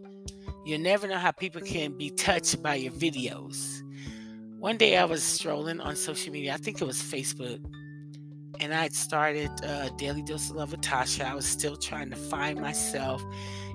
You 0.64 0.78
never 0.78 1.06
know 1.06 1.18
how 1.18 1.30
people 1.30 1.60
can 1.60 1.92
be 1.98 2.08
touched 2.10 2.62
by 2.62 2.76
your 2.76 2.92
videos. 2.92 3.82
One 4.58 4.78
day 4.78 4.96
I 4.96 5.04
was 5.04 5.22
strolling 5.22 5.78
on 5.78 5.94
social 5.94 6.32
media, 6.32 6.54
I 6.54 6.56
think 6.56 6.80
it 6.80 6.86
was 6.86 7.02
Facebook, 7.02 7.62
and 8.60 8.72
I 8.72 8.84
had 8.84 8.94
started 8.94 9.50
uh, 9.62 9.90
Daily 9.98 10.22
Dose 10.22 10.48
of 10.48 10.56
Love 10.56 10.70
with 10.70 10.80
Tatia. 10.80 11.26
I 11.26 11.34
was 11.34 11.44
still 11.44 11.76
trying 11.76 12.08
to 12.08 12.16
find 12.16 12.58
myself 12.58 13.22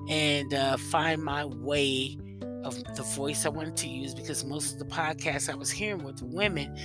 and 0.08 0.52
uh, 0.52 0.76
find 0.76 1.22
my 1.22 1.44
way 1.44 2.18
of 2.64 2.82
the 2.96 3.04
voice 3.14 3.46
I 3.46 3.50
wanted 3.50 3.76
to 3.76 3.88
use 3.88 4.12
because 4.12 4.44
most 4.44 4.72
of 4.72 4.78
the 4.80 4.84
podcasts 4.84 5.48
I 5.48 5.54
was 5.54 5.70
hearing 5.70 6.02
were 6.02 6.14
women 6.22 6.76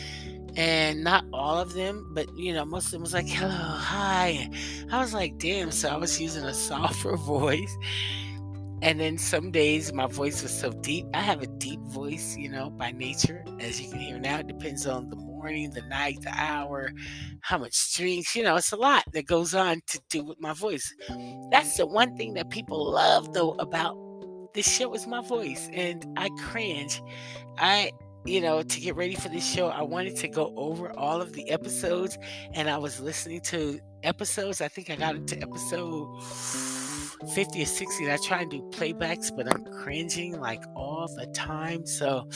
and 0.55 1.03
not 1.03 1.25
all 1.33 1.57
of 1.57 1.73
them, 1.73 2.11
but 2.11 2.27
you 2.37 2.53
know, 2.53 2.63
most 2.63 2.85
of 2.85 2.91
them 2.91 3.01
was 3.01 3.13
like, 3.13 3.27
hello, 3.27 3.49
hi. 3.49 4.51
I 4.91 4.99
was 4.99 5.15
like, 5.15 5.39
damn, 5.39 5.71
so 5.71 5.89
I 5.89 5.97
was 5.97 6.21
using 6.21 6.43
a 6.43 6.53
softer 6.53 7.17
voice 7.17 7.75
and 8.85 8.99
then 8.99 9.17
some 9.17 9.49
days 9.49 9.91
my 9.93 10.05
voice 10.05 10.43
was 10.43 10.55
so 10.55 10.69
deep. 10.69 11.07
I 11.15 11.21
have 11.21 11.41
a 11.41 11.47
deep 11.47 11.79
voice, 11.87 12.37
you 12.37 12.47
know, 12.47 12.69
by 12.69 12.91
nature, 12.91 13.43
as 13.59 13.81
you 13.81 13.89
can 13.89 13.99
hear 13.99 14.19
now. 14.19 14.37
It 14.37 14.47
depends 14.47 14.85
on 14.85 15.09
the 15.09 15.15
morning, 15.15 15.71
the 15.71 15.81
night, 15.81 16.21
the 16.21 16.31
hour, 16.31 16.91
how 17.41 17.57
much 17.57 17.73
strings, 17.73 18.35
you 18.35 18.43
know, 18.43 18.57
it's 18.57 18.71
a 18.71 18.75
lot 18.75 19.03
that 19.13 19.25
goes 19.25 19.55
on 19.55 19.81
to 19.87 19.99
do 20.11 20.23
with 20.23 20.39
my 20.39 20.53
voice. 20.53 20.93
That's 21.49 21.75
the 21.77 21.87
one 21.87 22.15
thing 22.15 22.35
that 22.35 22.51
people 22.51 22.91
love, 22.91 23.33
though, 23.33 23.53
about 23.53 23.97
this 24.53 24.71
show 24.71 24.93
is 24.93 25.07
my 25.07 25.21
voice, 25.21 25.67
and 25.73 26.05
I 26.15 26.29
cringe. 26.37 27.01
I 27.57 27.91
you 28.23 28.41
know, 28.41 28.63
to 28.63 28.79
get 28.79 28.95
ready 28.95 29.13
for 29.13 29.29
this 29.29 29.47
show, 29.47 29.67
I 29.67 29.83
wanted 29.83 30.15
to 30.15 30.27
go 30.27 30.51
over 30.57 30.91
all 30.97 31.21
of 31.21 31.33
the 31.33 31.47
episodes, 31.49 32.17
and 32.53 32.69
I 32.69 32.77
was 32.77 32.99
listening 32.99 33.41
to 33.41 33.79
episodes. 34.01 34.61
I 34.61 34.67
think 34.67 34.89
I 34.89 34.95
got 34.95 35.15
into 35.15 35.39
episode 35.39 36.07
50 37.33 37.61
or 37.61 37.65
60. 37.65 38.03
And 38.03 38.13
I 38.13 38.17
try 38.17 38.41
and 38.41 38.51
do 38.51 38.61
playbacks, 38.71 39.35
but 39.35 39.53
I'm 39.53 39.63
cringing 39.65 40.39
like 40.39 40.63
all 40.75 41.07
the 41.15 41.27
time. 41.27 41.85
So 41.85 42.27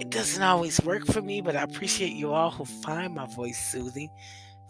it 0.00 0.10
doesn't 0.10 0.42
always 0.42 0.80
work 0.82 1.06
for 1.06 1.22
me, 1.22 1.40
but 1.40 1.56
I 1.56 1.62
appreciate 1.62 2.12
you 2.12 2.32
all 2.32 2.50
who 2.50 2.64
find 2.64 3.14
my 3.14 3.26
voice 3.26 3.58
soothing, 3.58 4.08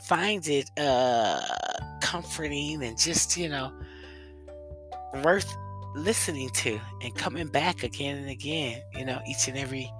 find 0.04 0.46
it 0.48 0.70
uh, 0.78 1.40
comforting, 2.00 2.82
and 2.82 2.98
just, 2.98 3.36
you 3.36 3.48
know, 3.48 3.72
worth 5.24 5.52
listening 5.94 6.50
to 6.50 6.80
and 7.02 7.14
coming 7.14 7.48
back 7.48 7.82
again 7.82 8.16
and 8.16 8.28
again, 8.28 8.80
you 8.94 9.04
know, 9.04 9.20
each 9.26 9.48
and 9.48 9.56
every 9.56 9.90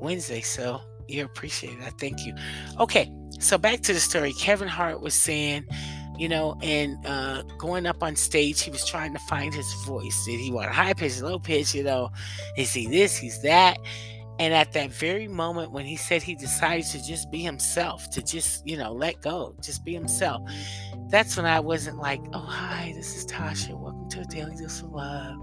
Wednesday. 0.00 0.40
So 0.40 0.80
you 1.06 1.24
appreciate 1.24 1.74
it. 1.74 1.82
I 1.84 1.90
thank 1.90 2.24
you. 2.26 2.34
Okay, 2.78 3.12
so 3.40 3.58
back 3.58 3.80
to 3.82 3.92
the 3.92 4.00
story. 4.00 4.32
Kevin 4.32 4.68
Hart 4.68 5.00
was 5.00 5.14
saying, 5.14 5.66
you 6.18 6.28
know, 6.28 6.56
and 6.62 7.04
uh, 7.06 7.42
going 7.58 7.86
up 7.86 8.02
on 8.02 8.16
stage, 8.16 8.60
he 8.60 8.70
was 8.70 8.84
trying 8.84 9.12
to 9.12 9.20
find 9.20 9.54
his 9.54 9.72
voice. 9.86 10.24
Did 10.26 10.40
he 10.40 10.52
want 10.52 10.70
high 10.70 10.92
pitch, 10.92 11.20
low 11.20 11.38
pitch? 11.38 11.74
You 11.74 11.84
know, 11.84 12.10
is 12.56 12.72
he 12.72 12.86
this? 12.88 13.16
He's 13.16 13.40
that. 13.42 13.78
And 14.40 14.54
at 14.54 14.72
that 14.72 14.92
very 14.92 15.26
moment 15.26 15.72
when 15.72 15.84
he 15.84 15.96
said 15.96 16.22
he 16.22 16.36
decided 16.36 16.86
to 16.86 17.04
just 17.04 17.28
be 17.30 17.38
himself, 17.38 18.08
to 18.10 18.22
just, 18.22 18.64
you 18.66 18.76
know, 18.76 18.92
let 18.92 19.20
go, 19.20 19.54
just 19.60 19.84
be 19.84 19.92
himself, 19.92 20.42
that's 21.08 21.36
when 21.36 21.44
I 21.44 21.58
wasn't 21.58 21.98
like, 21.98 22.20
oh, 22.32 22.38
hi, 22.38 22.92
this 22.94 23.16
is 23.16 23.26
Tatia. 23.26 23.76
Welcome 23.76 24.08
to 24.10 24.20
a 24.20 24.24
Daily 24.26 24.54
Dose 24.54 24.82
of 24.82 24.90
Love. 24.90 25.38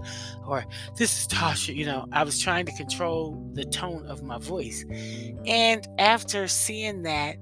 Or 0.46 0.64
this 0.96 1.20
is 1.20 1.28
Tatia. 1.28 1.74
You 1.74 1.84
know, 1.84 2.06
I 2.12 2.22
was 2.22 2.40
trying 2.40 2.64
to 2.66 2.72
control 2.72 3.38
the 3.52 3.64
tone 3.64 4.06
of 4.06 4.22
my 4.22 4.38
voice. 4.38 4.82
And 5.46 5.86
after 5.98 6.48
seeing 6.48 7.02
that 7.02 7.36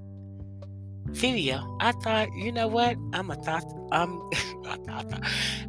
video, 1.06 1.76
I 1.80 1.92
thought, 1.92 2.28
you 2.34 2.52
know 2.52 2.68
what? 2.68 2.96
I'm 3.12 3.30
a 3.30 3.36
thought. 3.36 3.64
I'm, 3.92 4.20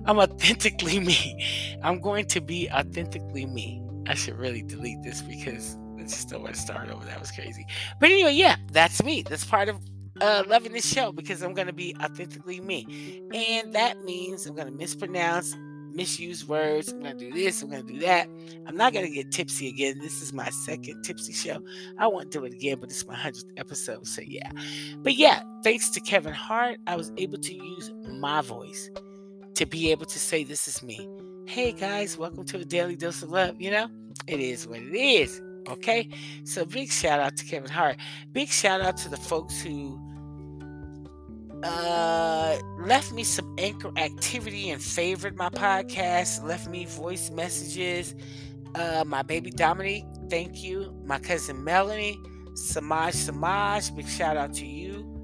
I'm 0.05 0.19
authentically 0.19 0.99
me. 1.09 1.43
I'm 1.83 1.99
going 1.99 2.25
to 2.27 2.41
be 2.41 2.69
authentically 2.71 3.45
me. 3.45 3.81
I 4.07 4.13
should 4.13 4.37
really 4.37 4.61
delete 4.61 5.01
this 5.03 5.21
because 5.21 5.77
I 5.97 6.03
just 6.03 6.29
don't 6.29 6.43
want 6.43 6.55
to 6.55 6.61
start 6.61 6.89
over. 6.89 7.05
That 7.05 7.19
was 7.19 7.31
crazy. 7.31 7.65
But 7.99 8.11
anyway, 8.11 8.33
yeah, 8.33 8.57
that's 8.71 9.03
me. 9.03 9.23
That's 9.23 9.45
part 9.45 9.69
of 9.69 9.77
uh, 10.21 10.43
loving 10.47 10.71
this 10.71 10.87
show 10.87 11.11
because 11.11 11.41
I'm 11.41 11.53
going 11.53 11.67
to 11.67 11.73
be 11.73 11.95
authentically 12.01 12.61
me. 12.61 13.21
And 13.33 13.73
that 13.73 14.03
means 14.03 14.45
I'm 14.45 14.55
going 14.55 14.67
to 14.67 14.73
mispronounce, 14.73 15.55
misuse 15.95 16.47
words. 16.47 16.91
I'm 16.91 16.99
going 16.99 17.17
to 17.17 17.29
do 17.29 17.33
this. 17.33 17.61
I'm 17.61 17.69
going 17.69 17.87
to 17.87 17.93
do 17.93 17.99
that. 18.01 18.27
I'm 18.67 18.75
not 18.75 18.93
going 18.93 19.05
to 19.05 19.11
get 19.11 19.31
tipsy 19.31 19.69
again. 19.69 19.99
This 19.99 20.21
is 20.21 20.33
my 20.33 20.49
second 20.49 21.03
tipsy 21.03 21.33
show. 21.33 21.59
I 21.97 22.07
won't 22.07 22.31
do 22.31 22.43
it 22.45 22.53
again, 22.53 22.77
but 22.79 22.89
it's 22.89 23.07
my 23.07 23.15
100th 23.15 23.45
episode. 23.57 24.05
So, 24.05 24.21
yeah. 24.21 24.51
But 24.97 25.15
yeah, 25.15 25.41
thanks 25.63 25.89
to 25.91 26.01
Kevin 26.01 26.33
Hart, 26.33 26.77
I 26.85 26.95
was 26.95 27.11
able 27.17 27.37
to 27.39 27.53
use 27.53 27.91
my 28.07 28.41
voice 28.41 28.91
to 29.55 29.65
be 29.65 29.91
able 29.91 30.05
to 30.05 30.19
say, 30.19 30.43
This 30.43 30.67
is 30.67 30.83
me. 30.83 31.09
Hey 31.47 31.71
guys, 31.71 32.17
welcome 32.17 32.43
to 32.45 32.57
a 32.57 32.65
daily 32.65 32.95
dose 32.95 33.23
of 33.23 33.29
love. 33.29 33.59
You 33.61 33.71
know, 33.71 33.87
it 34.27 34.39
is 34.39 34.67
what 34.67 34.79
it 34.79 34.95
is. 34.95 35.41
Okay, 35.67 36.09
so 36.43 36.65
big 36.65 36.91
shout 36.91 37.19
out 37.19 37.37
to 37.37 37.45
Kevin 37.45 37.69
Hart. 37.69 37.97
Big 38.33 38.49
shout 38.49 38.81
out 38.81 38.97
to 38.97 39.09
the 39.09 39.17
folks 39.17 39.61
who 39.61 39.99
uh, 41.65 42.57
left 42.79 43.11
me 43.11 43.23
some 43.23 43.55
anchor 43.57 43.91
activity 43.97 44.69
and 44.69 44.81
favored 44.81 45.35
my 45.35 45.49
podcast, 45.49 46.43
left 46.43 46.67
me 46.69 46.85
voice 46.85 47.31
messages. 47.31 48.15
Uh, 48.75 49.03
my 49.05 49.21
baby 49.23 49.49
Dominique, 49.49 50.05
thank 50.29 50.63
you. 50.63 50.93
My 51.05 51.19
cousin 51.19 51.63
Melanie, 51.63 52.17
Samaj 52.55 53.13
Samaj, 53.13 53.91
big 53.95 54.07
shout 54.07 54.37
out 54.37 54.53
to 54.55 54.65
you 54.65 55.15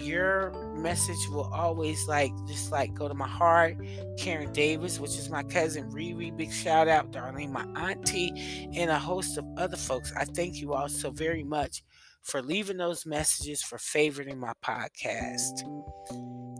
your 0.00 0.52
message 0.76 1.28
will 1.30 1.50
always 1.52 2.08
like 2.08 2.32
just 2.46 2.72
like 2.72 2.94
go 2.94 3.08
to 3.08 3.14
my 3.14 3.28
heart. 3.28 3.76
Karen 4.18 4.52
Davis, 4.52 4.98
which 4.98 5.10
is 5.10 5.28
my 5.28 5.42
cousin 5.42 5.90
Riri, 5.90 6.34
big 6.36 6.52
shout 6.52 6.88
out, 6.88 7.12
Darlene, 7.12 7.50
my 7.50 7.66
auntie, 7.80 8.32
and 8.74 8.90
a 8.90 8.98
host 8.98 9.36
of 9.38 9.44
other 9.56 9.76
folks. 9.76 10.12
I 10.16 10.24
thank 10.24 10.60
you 10.60 10.72
all 10.72 10.88
so 10.88 11.10
very 11.10 11.44
much 11.44 11.82
for 12.22 12.42
leaving 12.42 12.76
those 12.76 13.06
messages, 13.06 13.62
for 13.62 13.78
favoriting 13.78 14.36
my 14.36 14.52
podcast. 14.64 15.62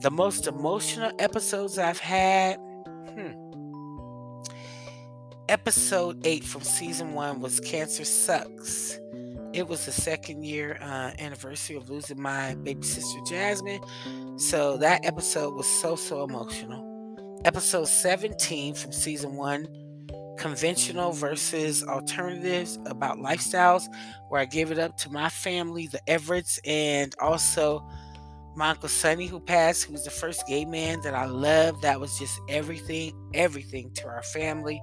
The 0.02 0.10
most 0.10 0.46
emotional 0.46 1.12
episodes 1.18 1.78
I've 1.78 1.98
had. 1.98 2.56
Hmm. 2.86 3.32
Episode 5.48 6.24
8 6.24 6.44
from 6.44 6.62
season 6.62 7.12
1 7.12 7.40
was 7.40 7.60
Cancer 7.60 8.04
Sucks. 8.04 8.98
It 9.52 9.66
was 9.66 9.84
the 9.84 9.92
second 9.92 10.44
year 10.44 10.78
uh, 10.80 11.10
anniversary 11.18 11.76
of 11.76 11.90
losing 11.90 12.20
my 12.20 12.54
baby 12.54 12.86
sister 12.86 13.18
Jasmine. 13.26 13.80
So 14.38 14.76
that 14.76 15.04
episode 15.04 15.54
was 15.54 15.66
so, 15.66 15.96
so 15.96 16.22
emotional. 16.22 16.86
Episode 17.44 17.88
17 17.88 18.74
from 18.74 18.92
season 18.92 19.34
one 19.34 19.66
conventional 20.36 21.12
versus 21.12 21.84
alternatives 21.84 22.78
about 22.86 23.18
lifestyles, 23.18 23.86
where 24.28 24.40
I 24.40 24.44
gave 24.44 24.70
it 24.70 24.78
up 24.78 24.96
to 24.98 25.10
my 25.10 25.28
family, 25.28 25.86
the 25.86 26.00
Everetts, 26.06 26.58
and 26.64 27.14
also 27.20 27.86
my 28.56 28.70
Uncle 28.70 28.88
Sonny, 28.88 29.26
who 29.26 29.40
passed, 29.40 29.84
who 29.84 29.92
was 29.92 30.04
the 30.04 30.10
first 30.10 30.46
gay 30.46 30.64
man 30.64 31.00
that 31.02 31.14
I 31.14 31.26
loved. 31.26 31.82
That 31.82 32.00
was 32.00 32.18
just 32.18 32.40
everything, 32.48 33.12
everything 33.34 33.92
to 33.94 34.06
our 34.06 34.22
family 34.22 34.80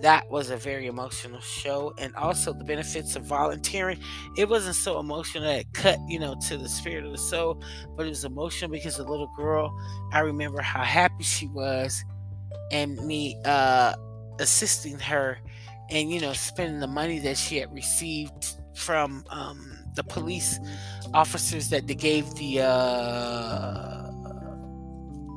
that 0.00 0.28
was 0.28 0.50
a 0.50 0.56
very 0.56 0.86
emotional 0.86 1.40
show 1.40 1.94
and 1.98 2.14
also 2.16 2.52
the 2.52 2.64
benefits 2.64 3.14
of 3.14 3.24
volunteering 3.24 3.98
it 4.36 4.48
wasn't 4.48 4.74
so 4.74 4.98
emotional 4.98 5.44
that 5.44 5.60
it 5.60 5.72
cut 5.72 5.98
you 6.08 6.18
know 6.18 6.34
to 6.48 6.56
the 6.56 6.68
spirit 6.68 7.04
of 7.04 7.12
the 7.12 7.18
soul 7.18 7.62
but 7.96 8.06
it 8.06 8.08
was 8.08 8.24
emotional 8.24 8.70
because 8.70 8.96
the 8.96 9.04
little 9.04 9.30
girl 9.36 9.72
i 10.12 10.18
remember 10.20 10.60
how 10.60 10.82
happy 10.82 11.22
she 11.22 11.46
was 11.48 12.04
and 12.72 12.96
me 13.06 13.36
uh 13.44 13.94
assisting 14.38 14.98
her 14.98 15.38
and 15.90 16.10
you 16.10 16.20
know 16.20 16.32
spending 16.32 16.80
the 16.80 16.86
money 16.86 17.18
that 17.18 17.36
she 17.36 17.56
had 17.56 17.72
received 17.72 18.54
from 18.74 19.24
um 19.30 19.78
the 19.94 20.02
police 20.04 20.58
officers 21.12 21.68
that 21.70 21.86
they 21.86 21.94
gave 21.94 22.32
the 22.34 22.60
uh 22.60 24.10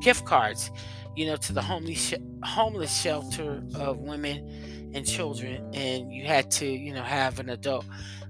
gift 0.02 0.26
cards 0.26 0.72
you 1.18 1.26
know, 1.26 1.36
to 1.36 1.52
the 1.52 1.62
homeless 1.62 2.14
homeless 2.44 2.96
shelter 2.96 3.64
of 3.76 3.98
women 3.98 4.92
and 4.94 5.06
children, 5.06 5.68
and 5.74 6.14
you 6.14 6.26
had 6.26 6.50
to, 6.52 6.68
you 6.68 6.94
know, 6.94 7.02
have 7.02 7.40
an 7.40 7.50
adult. 7.50 7.86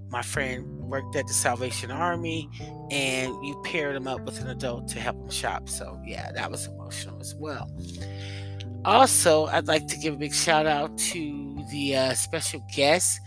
My 0.09 0.21
friend 0.21 0.65
worked 0.79 1.17
at 1.17 1.27
the 1.27 1.33
Salvation 1.33 1.91
Army, 1.91 2.49
and 2.89 3.27
you 3.45 3.61
paired 3.65 3.93
him 3.97 4.07
up 4.07 4.21
with 4.21 4.39
an 4.41 4.47
adult 4.47 4.87
to 4.87 5.01
help 5.01 5.17
him 5.17 5.29
shop. 5.29 5.67
So 5.67 5.99
yeah, 6.05 6.31
that 6.31 6.49
was 6.49 6.65
emotional 6.67 7.19
as 7.19 7.35
well. 7.35 7.69
Also, 8.85 9.45
I'd 9.47 9.67
like 9.67 9.87
to 9.87 9.97
give 9.97 10.13
a 10.13 10.17
big 10.17 10.33
shout 10.33 10.65
out 10.65 10.97
to 10.97 11.65
the 11.71 11.95
uh, 11.95 12.13
special 12.13 12.65
guests 12.73 13.19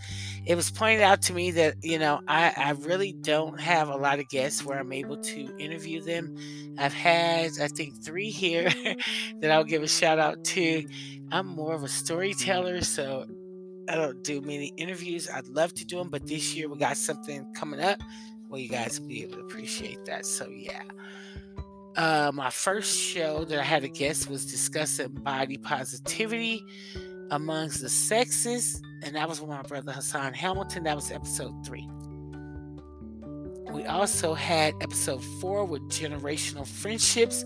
it 0.45 0.55
was 0.55 0.71
pointed 0.71 1.01
out 1.01 1.21
to 1.23 1.33
me 1.33 1.51
that 1.51 1.75
you 1.83 1.99
know 1.99 2.19
I, 2.27 2.53
I 2.55 2.71
really 2.71 3.13
don't 3.13 3.59
have 3.59 3.89
a 3.89 3.95
lot 3.95 4.19
of 4.19 4.27
guests 4.29 4.65
where 4.65 4.79
I'm 4.79 4.91
able 4.91 5.17
to 5.17 5.55
interview 5.57 6.01
them. 6.01 6.35
I've 6.77 6.93
had 6.93 7.51
I 7.61 7.67
think 7.67 8.03
three 8.03 8.29
here 8.29 8.69
that 9.41 9.51
I'll 9.51 9.63
give 9.63 9.83
a 9.83 9.87
shout 9.87 10.19
out 10.19 10.43
to. 10.45 10.85
I'm 11.31 11.47
more 11.47 11.73
of 11.73 11.83
a 11.83 11.87
storyteller, 11.87 12.81
so 12.81 13.25
I 13.87 13.95
don't 13.95 14.23
do 14.23 14.41
many 14.41 14.73
interviews. 14.77 15.29
I'd 15.29 15.47
love 15.47 15.73
to 15.75 15.85
do 15.85 15.97
them, 15.97 16.09
but 16.09 16.27
this 16.27 16.55
year 16.55 16.67
we 16.67 16.77
got 16.77 16.97
something 16.97 17.45
coming 17.53 17.79
up. 17.79 17.99
Well, 18.49 18.59
you 18.59 18.67
guys 18.67 18.99
will 18.99 19.07
be 19.07 19.23
able 19.23 19.35
to 19.35 19.41
appreciate 19.41 20.03
that. 20.05 20.25
So 20.25 20.49
yeah. 20.49 20.81
Uh, 21.97 22.31
my 22.33 22.49
first 22.49 22.97
show 22.97 23.43
that 23.45 23.59
I 23.59 23.63
had 23.63 23.83
a 23.83 23.89
guest 23.89 24.29
was 24.29 24.45
discussing 24.45 25.09
body 25.09 25.57
positivity 25.57 26.63
amongst 27.31 27.81
the 27.81 27.89
sexes, 27.89 28.81
and 29.03 29.15
that 29.15 29.27
was 29.27 29.41
with 29.41 29.49
my 29.49 29.61
brother 29.63 29.91
Hassan 29.91 30.33
Hamilton. 30.33 30.83
That 30.83 30.95
was 30.95 31.11
episode 31.11 31.65
three. 31.65 31.87
We 33.71 33.85
also 33.85 34.33
had 34.33 34.73
episode 34.81 35.23
four 35.39 35.65
with 35.65 35.81
generational 35.83 36.67
friendships 36.67 37.45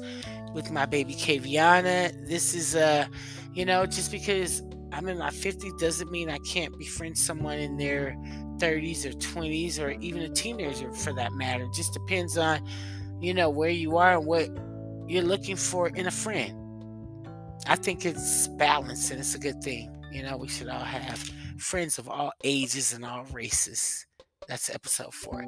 with 0.54 0.72
my 0.72 0.86
baby 0.86 1.14
Kaviana. 1.14 2.28
This 2.28 2.54
is 2.54 2.76
uh, 2.76 3.08
you 3.56 3.66
know, 3.66 3.86
just 3.86 4.12
because 4.12 4.62
I'm 4.92 5.08
in 5.08 5.18
my 5.18 5.30
50s 5.30 5.80
doesn't 5.80 6.12
mean 6.12 6.30
I 6.30 6.38
can't 6.40 6.78
befriend 6.78 7.18
someone 7.18 7.58
in 7.58 7.78
their 7.78 8.16
30s 8.58 9.06
or 9.06 9.12
20s 9.12 9.80
or 9.80 9.92
even 10.02 10.22
a 10.22 10.30
teenager 10.30 10.92
for 10.94 11.14
that 11.14 11.34
matter. 11.34 11.64
It 11.64 11.74
just 11.74 11.94
depends 11.94 12.38
on, 12.38 12.62
you 13.20 13.34
know, 13.34 13.50
where 13.50 13.70
you 13.70 13.98
are 13.98 14.18
and 14.18 14.26
what 14.26 14.50
you're 15.08 15.24
looking 15.24 15.56
for 15.56 15.90
in 15.90 16.08
a 16.08 16.12
friend. 16.12 16.54
I 17.68 17.76
think 17.76 18.06
it's 18.06 18.48
balanced 18.50 19.12
and 19.12 19.20
it's 19.20 19.36
a 19.36 19.40
good 19.40 19.62
thing. 19.64 19.92
You 20.12 20.24
know, 20.24 20.38
we 20.38 20.48
should 20.48 20.70
all 20.70 20.80
have 20.84 21.20
friends 21.58 21.98
of 21.98 22.10
all 22.10 22.32
ages 22.44 22.94
and 22.94 23.04
all 23.04 23.24
races. 23.32 24.06
That's 24.48 24.70
episode 24.70 25.14
four. 25.14 25.44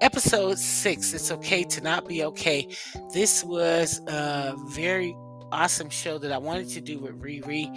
Episode 0.00 0.58
six, 0.58 1.14
it's 1.14 1.30
okay 1.30 1.62
to 1.64 1.80
not 1.80 2.08
be 2.08 2.24
okay. 2.24 2.66
This 3.14 3.44
was 3.44 4.00
a 4.08 4.56
very 4.70 5.14
awesome 5.52 5.90
show 5.90 6.18
that 6.18 6.32
I 6.32 6.38
wanted 6.38 6.68
to 6.70 6.80
do 6.80 6.98
with 6.98 7.20
Riri. 7.20 7.68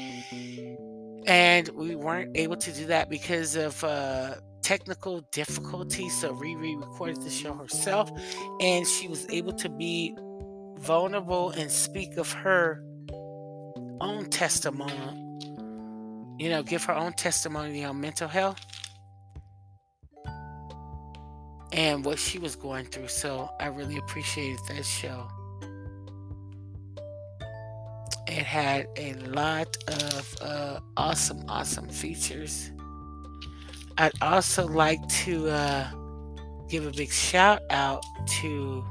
And 1.27 1.69
we 1.69 1.95
weren't 1.95 2.35
able 2.35 2.57
to 2.57 2.71
do 2.71 2.87
that 2.87 3.09
because 3.09 3.55
of 3.55 3.83
uh, 3.83 4.35
technical 4.63 5.21
difficulties. 5.31 6.19
So 6.19 6.33
Riri 6.33 6.79
recorded 6.79 7.21
the 7.21 7.29
show 7.29 7.53
herself, 7.53 8.11
and 8.59 8.87
she 8.87 9.07
was 9.07 9.27
able 9.29 9.53
to 9.53 9.69
be 9.69 10.15
vulnerable 10.79 11.51
and 11.51 11.69
speak 11.69 12.17
of 12.17 12.31
her 12.31 12.83
own 14.01 14.29
testimony. 14.29 15.19
You 16.39 16.49
know, 16.49 16.63
give 16.63 16.83
her 16.85 16.93
own 16.93 17.13
testimony 17.13 17.85
on 17.85 18.01
mental 18.01 18.27
health 18.27 18.59
and 21.71 22.05
what 22.05 22.19
she 22.19 22.39
was 22.39 22.55
going 22.55 22.85
through. 22.85 23.07
So 23.07 23.49
I 23.59 23.67
really 23.67 23.97
appreciated 23.97 24.59
that 24.69 24.85
show. 24.85 25.27
It 28.27 28.43
had 28.43 28.87
a 28.95 29.13
lot 29.13 29.77
of 29.87 30.35
uh, 30.41 30.79
awesome, 30.97 31.43
awesome 31.47 31.87
features. 31.87 32.71
I'd 33.97 34.13
also 34.21 34.67
like 34.67 35.07
to 35.23 35.49
uh, 35.49 35.87
give 36.67 36.85
a 36.87 36.91
big 36.91 37.11
shout 37.11 37.61
out 37.69 38.03
to 38.41 38.83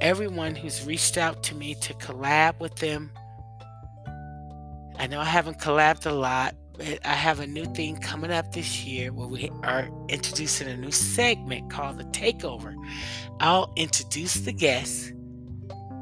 everyone 0.00 0.54
who's 0.54 0.84
reached 0.84 1.16
out 1.16 1.42
to 1.44 1.54
me 1.54 1.74
to 1.76 1.94
collab 1.94 2.58
with 2.60 2.76
them. 2.76 3.10
I 4.98 5.06
know 5.06 5.20
I 5.20 5.24
haven't 5.24 5.58
collabed 5.58 6.06
a 6.06 6.12
lot, 6.12 6.54
but 6.76 6.98
I 7.04 7.12
have 7.12 7.40
a 7.40 7.46
new 7.46 7.64
thing 7.66 7.96
coming 7.96 8.30
up 8.30 8.52
this 8.52 8.84
year 8.84 9.12
where 9.12 9.28
we 9.28 9.50
are 9.62 9.88
introducing 10.08 10.68
a 10.68 10.76
new 10.76 10.90
segment 10.90 11.70
called 11.70 11.98
the 11.98 12.04
Takeover. 12.04 12.74
I'll 13.40 13.72
introduce 13.76 14.34
the 14.34 14.52
guests. 14.52 15.12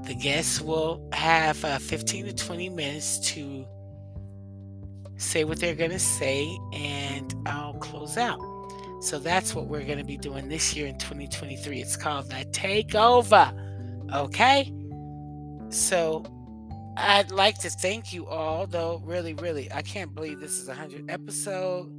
The 0.05 0.15
guests 0.15 0.61
will 0.61 1.07
have 1.13 1.65
uh, 1.65 1.79
15 1.79 2.27
to 2.27 2.35
20 2.35 2.69
minutes 2.71 3.19
to 3.31 3.67
say 5.17 5.45
what 5.45 5.61
they're 5.61 5.75
going 5.75 5.91
to 5.91 5.99
say, 5.99 6.59
and 6.73 7.35
I'll 7.47 7.75
close 7.75 8.17
out. 8.17 8.41
So 9.01 9.19
that's 9.19 9.55
what 9.55 9.67
we're 9.67 9.85
going 9.85 9.99
to 9.99 10.05
be 10.05 10.17
doing 10.17 10.49
this 10.49 10.75
year 10.75 10.87
in 10.87 10.99
2023. 10.99 11.81
It's 11.81 11.97
called 11.97 12.31
the 12.31 12.45
Takeover. 12.53 13.53
Okay? 14.15 14.73
So 15.69 16.25
I'd 16.97 17.31
like 17.31 17.59
to 17.59 17.71
thank 17.71 18.13
you 18.13 18.27
all, 18.27 18.67
though, 18.67 19.03
really, 19.05 19.35
really. 19.35 19.71
I 19.73 19.83
can't 19.83 20.15
believe 20.15 20.41
this 20.41 20.59
is 20.59 20.69
a 20.69 20.73
100 20.73 21.11
episode. 21.11 21.93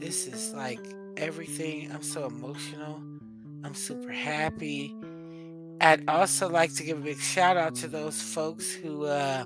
This 0.00 0.26
is 0.26 0.52
like 0.52 0.80
everything. 1.16 1.92
I'm 1.92 2.02
so 2.02 2.26
emotional. 2.26 2.96
I'm 3.62 3.74
super 3.74 4.10
happy. 4.10 4.94
I'd 5.80 6.08
also 6.08 6.48
like 6.48 6.74
to 6.76 6.82
give 6.82 6.98
a 6.98 7.02
big 7.02 7.18
shout 7.18 7.56
out 7.56 7.74
to 7.76 7.88
those 7.88 8.20
folks 8.20 8.72
who 8.72 9.04
uh, 9.04 9.44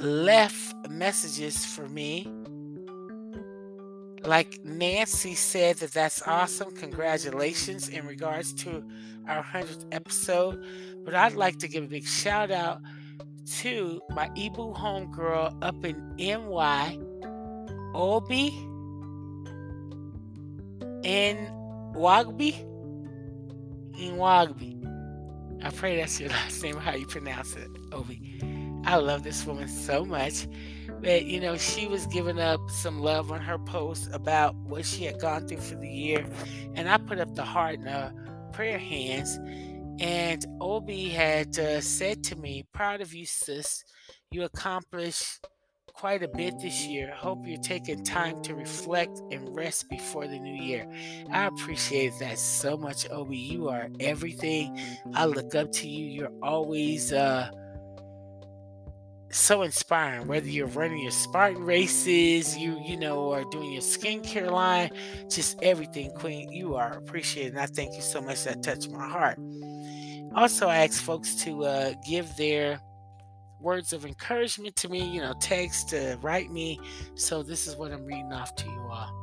left 0.00 0.88
messages 0.88 1.64
for 1.64 1.88
me. 1.88 2.26
Like 4.24 4.60
Nancy 4.64 5.34
said, 5.34 5.76
that 5.76 5.92
that's 5.92 6.22
awesome. 6.26 6.72
Congratulations 6.72 7.88
in 7.88 8.06
regards 8.06 8.52
to 8.54 8.84
our 9.28 9.42
100th 9.42 9.86
episode. 9.92 10.62
But 11.04 11.14
I'd 11.14 11.34
like 11.34 11.58
to 11.60 11.68
give 11.68 11.84
a 11.84 11.88
big 11.88 12.06
shout 12.06 12.50
out 12.50 12.80
to 13.60 14.00
my 14.10 14.28
Igbo 14.30 14.76
homegirl 14.76 15.56
up 15.62 15.84
in 15.84 16.14
NY, 16.16 16.98
Obi, 17.94 18.48
in 21.02 21.36
Wagby, 21.94 22.54
in 23.98 24.16
Wagby. 24.16 24.76
I 25.62 25.70
pray 25.70 25.96
that's 25.96 26.20
your 26.20 26.28
last 26.30 26.62
name, 26.62 26.76
how 26.76 26.94
you 26.94 27.06
pronounce 27.06 27.56
it, 27.56 27.70
Obi. 27.92 28.59
I 28.84 28.96
love 28.96 29.22
this 29.22 29.46
woman 29.46 29.68
so 29.68 30.04
much. 30.04 30.46
But 31.02 31.24
you 31.26 31.40
know, 31.40 31.56
she 31.56 31.86
was 31.86 32.06
giving 32.06 32.38
up 32.38 32.60
some 32.70 33.00
love 33.00 33.32
on 33.32 33.40
her 33.40 33.58
post 33.58 34.10
about 34.12 34.54
what 34.54 34.84
she 34.84 35.04
had 35.04 35.18
gone 35.20 35.46
through 35.46 35.58
for 35.58 35.76
the 35.76 35.88
year, 35.88 36.26
and 36.74 36.88
I 36.88 36.98
put 36.98 37.18
up 37.18 37.34
the 37.34 37.44
heart 37.44 37.78
and 37.78 37.86
the 37.86 38.12
prayer 38.52 38.78
hands. 38.78 39.38
And 39.98 40.44
Obi 40.60 41.08
had 41.08 41.58
uh, 41.58 41.80
said 41.80 42.22
to 42.24 42.36
me, 42.36 42.66
"Proud 42.72 43.00
of 43.00 43.14
you, 43.14 43.26
sis. 43.26 43.84
You 44.30 44.44
accomplished 44.44 45.46
quite 45.92 46.22
a 46.22 46.28
bit 46.28 46.54
this 46.60 46.86
year. 46.86 47.12
Hope 47.14 47.46
you're 47.46 47.60
taking 47.60 48.02
time 48.02 48.42
to 48.42 48.54
reflect 48.54 49.20
and 49.30 49.54
rest 49.54 49.88
before 49.90 50.26
the 50.26 50.38
new 50.38 50.62
year. 50.62 50.86
I 51.30 51.46
appreciate 51.46 52.12
that 52.20 52.38
so 52.38 52.76
much, 52.76 53.08
Obi. 53.10 53.36
You 53.36 53.68
are 53.68 53.88
everything. 54.00 54.78
I 55.14 55.26
look 55.26 55.54
up 55.54 55.72
to 55.72 55.88
you. 55.88 56.06
You're 56.06 56.32
always." 56.42 57.12
Uh, 57.12 57.50
so 59.30 59.62
inspiring 59.62 60.26
whether 60.26 60.48
you're 60.48 60.66
running 60.68 60.98
your 60.98 61.10
spartan 61.12 61.62
races 61.64 62.58
you 62.58 62.80
you 62.84 62.96
know 62.96 63.32
are 63.32 63.44
doing 63.50 63.70
your 63.70 63.80
skincare 63.80 64.50
line 64.50 64.90
just 65.28 65.56
everything 65.62 66.10
queen 66.12 66.50
you 66.50 66.74
are 66.74 66.92
appreciated 66.94 67.52
and 67.52 67.60
i 67.60 67.66
thank 67.66 67.94
you 67.94 68.02
so 68.02 68.20
much 68.20 68.42
that 68.42 68.60
touched 68.62 68.90
my 68.90 69.08
heart 69.08 69.38
also 70.34 70.66
i 70.66 70.78
ask 70.78 71.02
folks 71.02 71.36
to 71.36 71.64
uh, 71.64 71.92
give 72.04 72.34
their 72.36 72.80
words 73.60 73.92
of 73.92 74.04
encouragement 74.04 74.74
to 74.74 74.88
me 74.88 75.08
you 75.14 75.20
know 75.20 75.32
text 75.40 75.90
to 75.90 76.18
write 76.22 76.50
me 76.50 76.80
so 77.14 77.40
this 77.42 77.68
is 77.68 77.76
what 77.76 77.92
i'm 77.92 78.04
reading 78.04 78.32
off 78.32 78.54
to 78.56 78.66
you 78.66 78.80
all 78.90 79.20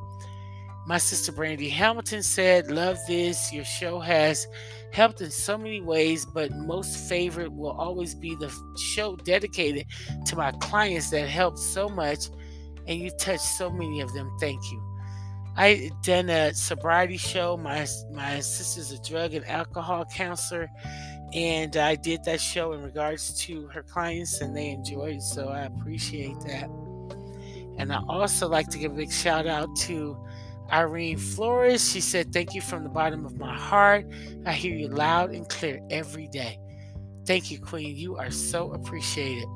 my 0.87 0.97
sister 0.97 1.33
Brandy 1.33 1.67
Hamilton 1.67 2.23
said, 2.23 2.71
Love 2.71 2.97
this. 3.09 3.51
Your 3.51 3.65
show 3.65 3.99
has 3.99 4.47
helped 4.91 5.21
in 5.21 5.31
so 5.31 5.57
many 5.57 5.81
ways, 5.81 6.25
but 6.25 6.51
most 6.51 7.09
favorite 7.09 7.51
will 7.51 7.71
always 7.71 8.15
be 8.15 8.35
the 8.35 8.51
show 8.77 9.15
dedicated 9.17 9.85
to 10.25 10.35
my 10.35 10.51
clients 10.53 11.09
that 11.11 11.27
helped 11.27 11.59
so 11.59 11.87
much 11.89 12.29
and 12.87 12.99
you 12.99 13.11
touched 13.11 13.41
so 13.41 13.69
many 13.69 14.01
of 14.01 14.13
them. 14.13 14.31
Thank 14.39 14.71
you. 14.71 14.81
I 15.55 15.91
done 16.03 16.29
a 16.29 16.53
sobriety 16.53 17.17
show. 17.17 17.57
My 17.57 17.87
my 18.13 18.39
sister's 18.39 18.91
a 18.91 19.01
drug 19.01 19.33
and 19.33 19.45
alcohol 19.47 20.05
counselor, 20.05 20.69
and 21.33 21.75
I 21.75 21.95
did 21.95 22.23
that 22.25 22.39
show 22.39 22.73
in 22.73 22.83
regards 22.83 23.33
to 23.45 23.67
her 23.67 23.83
clients, 23.83 24.39
and 24.41 24.55
they 24.55 24.69
enjoyed. 24.69 25.21
So 25.21 25.49
I 25.49 25.61
appreciate 25.61 26.39
that. 26.41 26.69
And 27.79 27.91
I 27.91 28.01
also 28.07 28.47
like 28.47 28.69
to 28.69 28.77
give 28.77 28.93
a 28.93 28.95
big 28.95 29.11
shout 29.11 29.47
out 29.47 29.75
to 29.77 30.17
Irene 30.71 31.17
Flores, 31.17 31.89
she 31.89 32.01
said, 32.01 32.33
Thank 32.33 32.53
you 32.53 32.61
from 32.61 32.83
the 32.83 32.89
bottom 32.89 33.25
of 33.25 33.37
my 33.37 33.55
heart. 33.55 34.05
I 34.45 34.51
hear 34.51 34.75
you 34.75 34.87
loud 34.87 35.31
and 35.31 35.47
clear 35.47 35.81
every 35.89 36.27
day. 36.27 36.59
Thank 37.25 37.51
you, 37.51 37.59
Queen. 37.59 37.95
You 37.95 38.17
are 38.17 38.31
so 38.31 38.71
appreciated. 38.73 39.47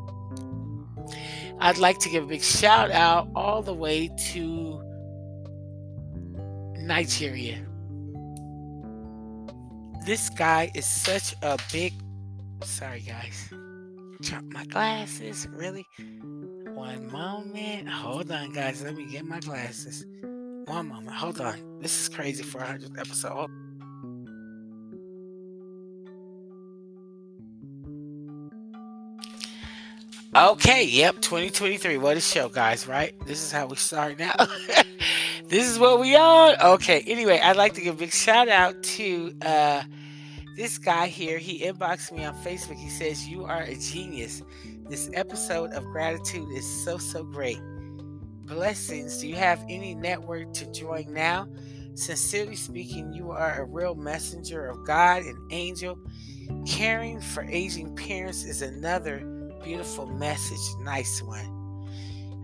I'd 1.60 1.78
like 1.78 2.00
to 2.00 2.10
give 2.10 2.24
a 2.24 2.28
big 2.28 2.42
shout 2.42 2.92
out 2.92 3.30
all 3.36 3.62
the 3.62 3.74
way 3.74 4.10
to 4.32 4.82
Nigeria. 6.78 7.66
This 10.06 10.30
guy 10.30 10.72
is 10.74 10.86
such 10.86 11.36
a 11.44 11.58
big. 11.72 11.94
Sorry, 12.64 13.02
guys. 13.02 13.54
Drop 14.22 14.44
my 14.46 14.66
glasses. 14.66 15.48
Really? 15.52 15.86
One 16.74 17.12
moment. 17.12 17.88
Hold 17.88 18.32
on, 18.32 18.52
guys. 18.54 18.82
Let 18.82 18.96
me 18.96 19.06
get 19.06 19.26
my 19.26 19.40
glasses. 19.40 20.06
One 20.66 20.90
moment. 20.90 21.12
Hold 21.12 21.42
on. 21.42 21.80
This 21.82 22.00
is 22.02 22.10
crazy 22.10 22.44
for 22.44 22.60
a 22.60 22.66
100th 22.66 23.00
episode. 23.00 23.50
Okay, 30.34 30.86
yep, 30.86 31.16
2023. 31.16 31.98
What 31.98 32.16
a 32.16 32.22
show, 32.22 32.48
guys, 32.48 32.88
right? 32.88 33.14
This 33.26 33.44
is 33.44 33.52
how 33.52 33.66
we 33.66 33.76
start 33.76 34.18
now. 34.18 34.34
this 35.48 35.70
is 35.70 35.78
what 35.78 36.00
we 36.00 36.16
are. 36.16 36.56
Okay, 36.76 37.02
anyway, 37.06 37.40
I'd 37.44 37.58
like 37.58 37.74
to 37.74 37.82
give 37.82 37.96
a 37.96 37.98
big 37.98 38.14
shout 38.14 38.48
out 38.48 38.82
to 38.84 39.34
uh, 39.42 39.84
this 40.56 40.78
guy 40.78 41.08
here. 41.08 41.38
He 41.38 41.60
inboxed 41.60 42.14
me 42.14 42.24
on 42.24 42.34
Facebook. 42.44 42.78
He 42.78 42.90
says, 42.90 43.28
You 43.28 43.44
are 43.44 43.64
a 43.64 43.76
genius. 43.76 44.42
This 44.88 45.10
episode 45.14 45.74
of 45.74 45.84
gratitude 45.86 46.50
is 46.54 46.66
so, 46.86 46.98
so 46.98 47.24
great 47.24 47.60
blessings. 48.46 49.20
Do 49.20 49.28
you 49.28 49.36
have 49.36 49.64
any 49.70 49.96
network 49.96 50.54
to 50.54 50.72
join 50.72 51.14
now? 51.14 51.48
Sincerely 51.94 52.56
speaking, 52.56 53.14
you 53.14 53.32
are 53.32 53.62
a 53.62 53.66
real 53.66 53.96
messenger 53.96 54.68
of 54.68 54.86
God, 54.86 55.24
an 55.24 55.38
angel. 55.52 55.98
Caring 56.66 57.20
for 57.20 57.44
aging 57.44 57.96
parents 57.96 58.44
is 58.44 58.62
another 58.62 59.20
beautiful 59.64 60.06
message. 60.06 60.60
Nice 60.84 61.22
one. 61.22 61.88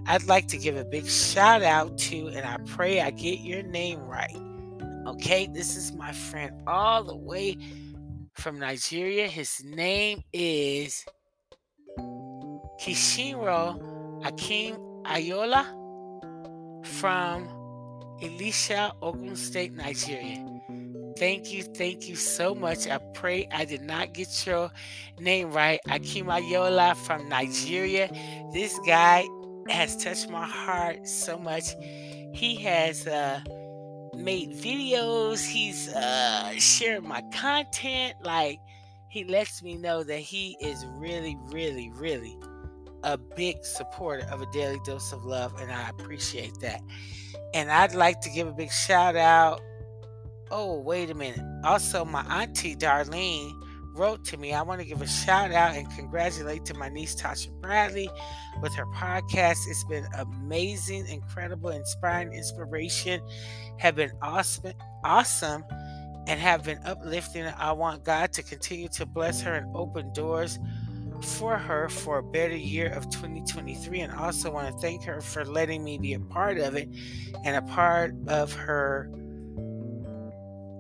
I'd 0.06 0.24
like 0.24 0.48
to 0.50 0.58
give 0.58 0.78
a 0.78 0.86
big 0.86 1.06
shout 1.06 1.64
out 1.64 1.98
to, 2.00 2.28
and 2.28 2.46
I 2.46 2.58
pray 2.66 3.02
I 3.02 3.12
get 3.12 3.40
your 3.40 3.64
name 3.64 4.00
right. 4.02 4.38
Okay, 5.08 5.48
this 5.48 5.76
is 5.76 5.94
my 5.94 6.12
friend 6.12 6.52
all 6.68 7.04
the 7.04 7.16
way 7.16 7.58
from 8.34 8.60
Nigeria. 8.60 9.28
His 9.28 9.64
name 9.66 10.22
is 10.34 11.06
Kishiro 12.80 14.26
Akim 14.26 14.76
Ayola 15.04 15.77
from 16.88 17.48
Elisha, 18.22 18.94
Ogun 19.02 19.36
State, 19.36 19.74
Nigeria. 19.74 20.44
Thank 21.18 21.52
you, 21.52 21.64
thank 21.64 22.08
you 22.08 22.16
so 22.16 22.54
much. 22.54 22.88
I 22.88 23.00
pray 23.14 23.48
I 23.52 23.66
did 23.66 23.82
not 23.82 24.14
get 24.14 24.46
your 24.46 24.72
name 25.20 25.52
right. 25.52 25.80
Akimayola 25.88 26.96
from 26.96 27.28
Nigeria. 27.28 28.10
This 28.54 28.78
guy 28.86 29.26
has 29.68 29.98
touched 30.04 30.30
my 30.30 30.46
heart 30.46 31.08
so 31.08 31.38
much. 31.38 31.76
He 32.34 32.56
has 32.64 33.08
uh, 33.08 33.42
made 34.16 34.52
videos. 34.52 35.46
He's 35.46 35.90
uh, 35.90 36.52
shared 36.60 37.04
my 37.04 37.22
content. 37.34 38.16
Like 38.24 38.60
he 39.10 39.24
lets 39.24 39.64
me 39.64 39.76
know 39.76 40.04
that 40.04 40.20
he 40.20 40.56
is 40.62 40.86
really, 40.98 41.36
really, 41.52 41.92
really 41.96 42.38
a 43.04 43.18
big 43.18 43.64
supporter 43.64 44.26
of 44.32 44.42
a 44.42 44.46
daily 44.52 44.80
dose 44.86 45.12
of 45.14 45.24
love, 45.26 45.54
and 45.60 45.72
I 45.72 45.90
appreciate 45.90 46.60
that. 46.62 46.82
And 47.54 47.72
I'd 47.72 47.96
like 47.96 48.22
to 48.22 48.30
give 48.30 48.48
a 48.48 48.52
big 48.52 48.72
shout 48.72 49.16
out. 49.16 49.62
Oh, 50.52 50.80
wait 50.80 51.10
a 51.10 51.14
minute. 51.14 51.42
Also, 51.64 52.06
my 52.06 52.22
auntie 52.42 52.76
Darlene 52.76 53.52
wrote 53.98 54.24
to 54.26 54.38
me. 54.38 54.54
I 54.54 54.62
want 54.62 54.80
to 54.80 54.88
give 54.88 55.02
a 55.02 55.08
shout 55.08 55.52
out 55.52 55.76
and 55.76 55.90
congratulate 55.92 56.64
to 56.66 56.74
my 56.76 56.90
niece 56.90 57.16
Tatia 57.16 57.50
Bradley 57.62 58.10
with 58.62 58.74
her 58.76 58.86
podcast. 58.96 59.58
It's 59.68 59.84
been 59.86 60.06
amazing, 60.18 61.08
incredible, 61.08 61.70
inspiring, 61.70 62.34
inspiration. 62.34 63.22
Have 63.78 63.96
been 63.96 64.12
awesome, 64.22 64.74
awesome, 65.04 65.64
and 66.28 66.40
have 66.40 66.64
been 66.64 66.80
uplifting. 66.86 67.46
I 67.58 67.72
want 67.72 68.04
God 68.04 68.32
to 68.34 68.44
continue 68.44 68.88
to 68.90 69.06
bless 69.06 69.42
her 69.42 69.54
and 69.54 69.76
open 69.76 70.14
doors 70.14 70.60
for 71.24 71.58
her 71.58 71.90
for 71.90 72.20
a 72.20 72.24
better 72.24 72.56
year 72.56 72.92
of 72.94 73.10
2023 73.10 74.02
and 74.02 74.14
also 74.14 74.52
want 74.52 74.74
to 74.74 74.82
thank 74.82 75.04
her 75.04 75.22
for 75.22 75.46
letting 75.46 75.84
me 75.84 75.98
be 75.98 76.14
a 76.14 76.20
part 76.20 76.58
of 76.58 76.76
it 76.76 76.90
and 77.44 77.56
a 77.56 77.62
part 77.62 78.14
of 78.28 78.54
her 78.54 79.12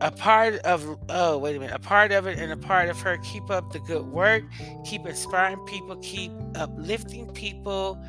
a 0.01 0.11
part 0.11 0.55
of 0.59 0.97
oh 1.09 1.37
wait 1.37 1.55
a 1.55 1.59
minute 1.59 1.75
a 1.75 1.79
part 1.79 2.11
of 2.11 2.27
it 2.27 2.37
and 2.37 2.51
a 2.51 2.57
part 2.57 2.87
of 2.87 2.99
her. 3.01 3.17
Keep 3.17 3.49
up 3.49 3.71
the 3.73 3.79
good 3.79 4.05
work 4.05 4.43
keep 4.85 5.05
inspiring 5.07 5.59
people 5.65 5.95
keep 5.97 6.31
uplifting 6.55 7.27
people 7.33 7.99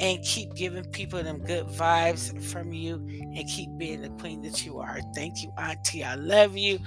and 0.00 0.22
keep 0.24 0.54
giving 0.54 0.84
people 0.86 1.22
them 1.22 1.38
good 1.44 1.66
vibes 1.66 2.42
from 2.42 2.72
you 2.72 2.96
and 2.96 3.46
keep 3.46 3.68
being 3.76 4.00
the 4.00 4.08
queen 4.10 4.40
that 4.42 4.64
you 4.64 4.78
are. 4.78 4.98
Thank 5.14 5.42
you, 5.42 5.52
Auntie. 5.58 6.02
I 6.02 6.14
love 6.14 6.56
you. 6.56 6.78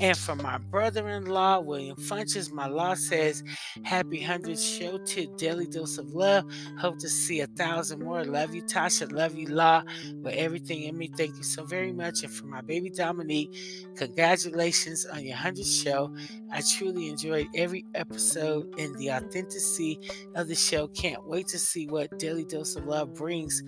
And 0.00 0.16
for 0.16 0.34
my 0.34 0.56
brother 0.58 1.06
in 1.10 1.26
law, 1.26 1.60
William 1.60 1.96
Funches, 1.96 2.50
my 2.50 2.66
law 2.66 2.94
says, 2.94 3.44
Happy 3.84 4.22
100th 4.22 4.78
show 4.78 4.98
to 4.98 5.26
Daily 5.36 5.66
Dose 5.66 5.98
of 5.98 6.14
Love. 6.14 6.44
Hope 6.78 6.98
to 6.98 7.08
see 7.08 7.40
a 7.40 7.46
thousand 7.48 8.02
more. 8.02 8.24
Love 8.24 8.54
you, 8.54 8.62
Tatia. 8.62 9.12
Love 9.12 9.34
you, 9.34 9.48
Law, 9.48 9.82
with 10.22 10.34
everything 10.34 10.84
in 10.84 10.96
me. 10.96 11.10
Thank 11.14 11.36
you 11.36 11.42
so 11.42 11.64
very 11.64 11.92
much. 11.92 12.22
And 12.22 12.32
for 12.32 12.46
my 12.46 12.62
baby 12.62 12.88
Dominique, 12.88 13.54
congratulations 13.96 15.04
on 15.04 15.24
your 15.24 15.36
100th 15.36 15.84
show. 15.84 16.14
I 16.50 16.62
truly 16.76 17.08
enjoyed 17.08 17.48
every 17.54 17.84
episode 17.94 18.74
and 18.78 18.96
the 18.96 19.12
authenticity 19.12 20.00
of 20.34 20.48
the 20.48 20.54
show. 20.54 20.88
Can't 20.88 21.26
wait 21.26 21.48
to 21.48 21.58
see 21.58 21.86
what 21.86 22.18
Daily 22.18 22.44
Dose 22.44 22.61
of 22.76 22.86
Love 22.86 23.14
brings 23.14 23.62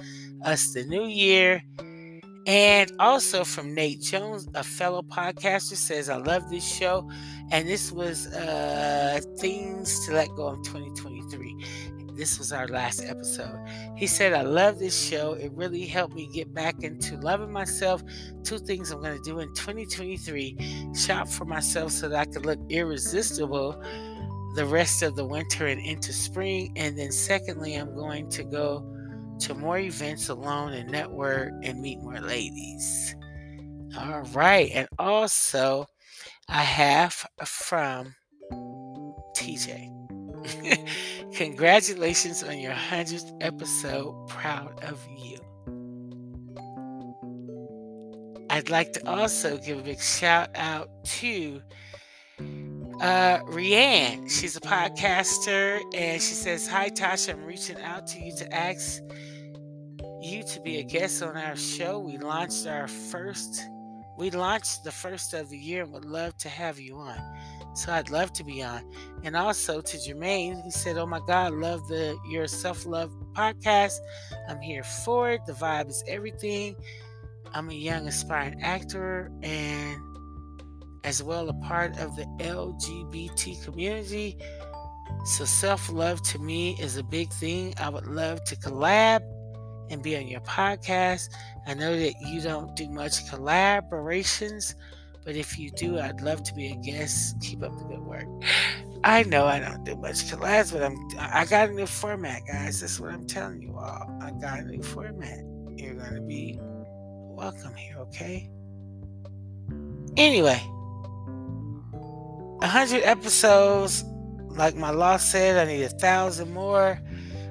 us 0.45 0.73
the 0.73 0.85
new 0.85 1.05
year. 1.05 1.63
And 2.47 2.93
also 2.99 3.43
from 3.43 3.75
Nate 3.75 4.03
Jones, 4.03 4.49
a 4.55 4.63
fellow 4.63 5.03
podcaster, 5.03 5.77
says, 5.77 6.11
I 6.11 6.17
love 6.17 6.51
this 6.51 6.67
show. 6.67 7.09
And 7.51 7.67
this 7.67 7.91
was 7.91 8.27
uh, 8.29 9.21
Things 9.39 10.05
to 10.07 10.13
Let 10.13 10.29
Go 10.37 10.49
of 10.49 10.63
2023. 10.65 11.57
This 12.15 12.39
was 12.39 12.53
our 12.53 12.69
last 12.69 13.03
episode. 13.05 13.59
He 13.97 14.07
said, 14.07 14.35
I 14.35 14.43
love 14.43 14.79
this 14.79 14.97
show. 15.09 15.33
It 15.33 15.53
really 15.53 15.85
helped 15.85 16.15
me 16.15 16.29
get 16.33 16.55
back 16.55 16.83
into 16.83 17.17
loving 17.17 17.51
myself. 17.51 18.05
Two 18.45 18.59
things 18.59 18.93
I'm 18.93 19.03
going 19.03 19.17
to 19.17 19.23
do 19.25 19.41
in 19.41 19.49
2023 19.55 20.93
shop 20.95 21.27
for 21.27 21.45
myself 21.45 21.91
so 21.91 22.09
that 22.09 22.29
I 22.29 22.31
can 22.31 22.43
look 22.43 22.61
irresistible 22.69 23.83
the 24.55 24.67
rest 24.67 25.03
of 25.03 25.17
the 25.17 25.25
winter 25.25 25.67
and 25.67 25.81
into 25.81 26.13
spring. 26.13 26.73
And 26.77 26.99
then, 26.99 27.13
secondly, 27.13 27.75
I'm 27.75 27.95
going 27.95 28.31
to 28.31 28.45
go 28.45 28.91
to 29.41 29.55
more 29.55 29.79
events 29.79 30.29
alone 30.29 30.73
and 30.73 30.91
network 30.91 31.53
and 31.63 31.81
meet 31.81 32.01
more 32.01 32.21
ladies. 32.21 33.17
All 33.99 34.23
right. 34.33 34.71
And 34.73 34.89
also, 34.99 35.87
I 36.49 36.63
have 36.63 37.27
from 37.45 38.15
TJ. 39.37 39.91
Congratulations 41.35 42.43
on 42.43 42.59
your 42.59 42.73
100th 42.73 43.37
episode. 43.41 44.29
Proud 44.29 44.83
of 44.85 45.05
you. 45.19 45.39
I'd 48.51 48.71
like 48.71 48.93
to 48.93 49.09
also 49.09 49.57
give 49.59 49.79
a 49.79 49.83
big 49.83 50.01
shout 50.01 50.51
out 50.55 50.89
to 51.05 51.61
uh, 53.01 53.41
Rianne, 53.45 54.31
she's 54.31 54.57
a 54.57 54.61
podcaster, 54.61 55.81
and 55.95 56.21
she 56.21 56.35
says, 56.35 56.67
Hi, 56.69 56.91
Tatia. 56.91 57.35
I'm 57.35 57.45
reaching 57.45 57.81
out 57.81 58.07
to 58.09 58.21
you 58.21 58.35
to 58.37 58.55
ask 58.55 59.03
you 60.23 60.43
to 60.43 60.61
be 60.61 60.79
a 60.79 60.83
guest 60.83 61.23
on 61.23 61.37
our 61.37 61.57
show. 61.57 61.99
We 61.99 62.19
launched 62.19 62.67
our 62.67 62.89
first, 62.89 63.63
we 64.17 64.31
launched 64.31 64.85
the 64.85 64.93
first 64.93 65.35
of 65.35 65.51
the 65.51 65.59
year 65.59 65.83
and 65.83 65.93
would 65.93 66.05
love 66.05 66.37
to 66.39 66.49
have 66.49 66.79
you 66.79 66.97
on. 66.97 67.19
So 67.75 67.93
I'd 67.93 68.11
love 68.11 68.33
to 68.35 68.45
be 68.45 68.63
on. 68.63 68.89
And 69.25 69.35
also 69.35 69.81
to 69.81 69.97
Jermaine, 69.97 70.63
he 70.63 70.71
said, 70.71 70.97
Oh 70.97 71.07
my 71.07 71.21
God, 71.27 71.55
love 71.55 71.87
the 71.89 72.17
your 72.31 72.47
self-love 72.47 73.13
podcast. 73.33 73.95
I'm 74.49 74.61
here 74.61 74.85
for 74.85 75.31
it. 75.33 75.45
The 75.47 75.55
vibe 75.55 75.89
is 75.89 76.05
everything. 76.07 76.77
I'm 77.53 77.69
a 77.71 77.75
young 77.75 78.07
aspiring 78.07 78.63
actor 78.63 79.31
and 79.43 80.14
as 81.05 81.23
well 81.23 81.49
a 81.49 81.55
part 81.55 81.99
of 81.99 82.17
the 82.17 82.25
LGBT 82.39 83.63
community. 83.65 84.39
So, 85.25 85.45
self 85.45 85.93
love 85.93 86.23
to 86.23 86.39
me 86.39 86.77
is 86.81 86.97
a 86.97 87.03
big 87.03 87.31
thing. 87.31 87.75
I 87.79 87.89
would 87.89 88.07
love 88.07 88.43
to 88.45 88.57
collab 88.57 89.23
and 89.91 90.03
be 90.03 90.17
on 90.17 90.27
your 90.27 90.41
podcast. 90.41 91.29
I 91.67 91.75
know 91.75 91.99
that 91.99 92.15
you 92.21 92.41
don't 92.41 92.75
do 92.75 92.89
much 92.89 93.25
collaborations, 93.27 94.75
but 95.25 95.37
if 95.37 95.59
you 95.59 95.71
do, 95.71 95.99
I'd 95.99 96.21
love 96.21 96.43
to 96.45 96.55
be 96.55 96.69
a 96.69 96.77
guest. 96.77 97.37
Keep 97.41 97.63
up 97.63 97.77
the 97.79 97.85
good 97.85 98.01
work. 98.01 98.27
I 99.05 99.23
know 99.25 99.47
I 99.47 99.61
don't 99.61 99.85
do 99.85 99.97
much 99.97 100.25
collabs, 100.31 100.73
but 100.73 100.83
I'm 100.83 100.97
I 101.19 101.45
got 101.45 101.69
a 101.69 101.73
new 101.73 101.87
format, 101.87 102.43
guys. 102.47 102.81
That's 102.81 102.99
what 102.99 103.13
I'm 103.13 103.27
telling 103.27 103.61
you 103.61 103.77
all. 103.77 104.19
I 104.23 104.31
got 104.33 104.61
a 104.61 104.63
new 104.63 104.83
format. 104.83 105.41
You're 105.77 105.95
gonna 105.95 106.23
be 106.23 106.59
welcome 106.61 107.75
here, 107.75 107.97
okay? 107.99 108.51
Anyway, 110.17 110.63
100 112.65 113.03
episodes. 113.03 114.05
Like 114.49 114.75
my 114.75 114.89
law 114.89 115.19
said, 115.19 115.57
I 115.59 115.71
need 115.71 115.83
a 115.83 115.91
thousand 115.91 116.53
more. 116.55 116.99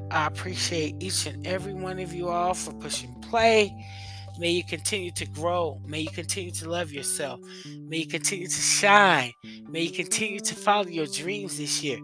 I 0.09 0.25
appreciate 0.25 0.95
each 0.99 1.27
and 1.27 1.45
every 1.45 1.73
one 1.73 1.99
of 1.99 2.13
you 2.13 2.29
all 2.29 2.55
for 2.55 2.73
pushing 2.73 3.13
play. 3.21 3.71
May 4.39 4.49
you 4.49 4.63
continue 4.63 5.11
to 5.11 5.25
grow. 5.27 5.79
May 5.85 5.99
you 6.01 6.09
continue 6.09 6.49
to 6.53 6.67
love 6.67 6.91
yourself. 6.91 7.39
May 7.65 7.97
you 7.97 8.07
continue 8.07 8.47
to 8.47 8.61
shine. 8.61 9.33
May 9.69 9.83
you 9.83 9.91
continue 9.91 10.39
to 10.39 10.55
follow 10.55 10.87
your 10.87 11.05
dreams 11.05 11.59
this 11.59 11.83
year. 11.83 11.99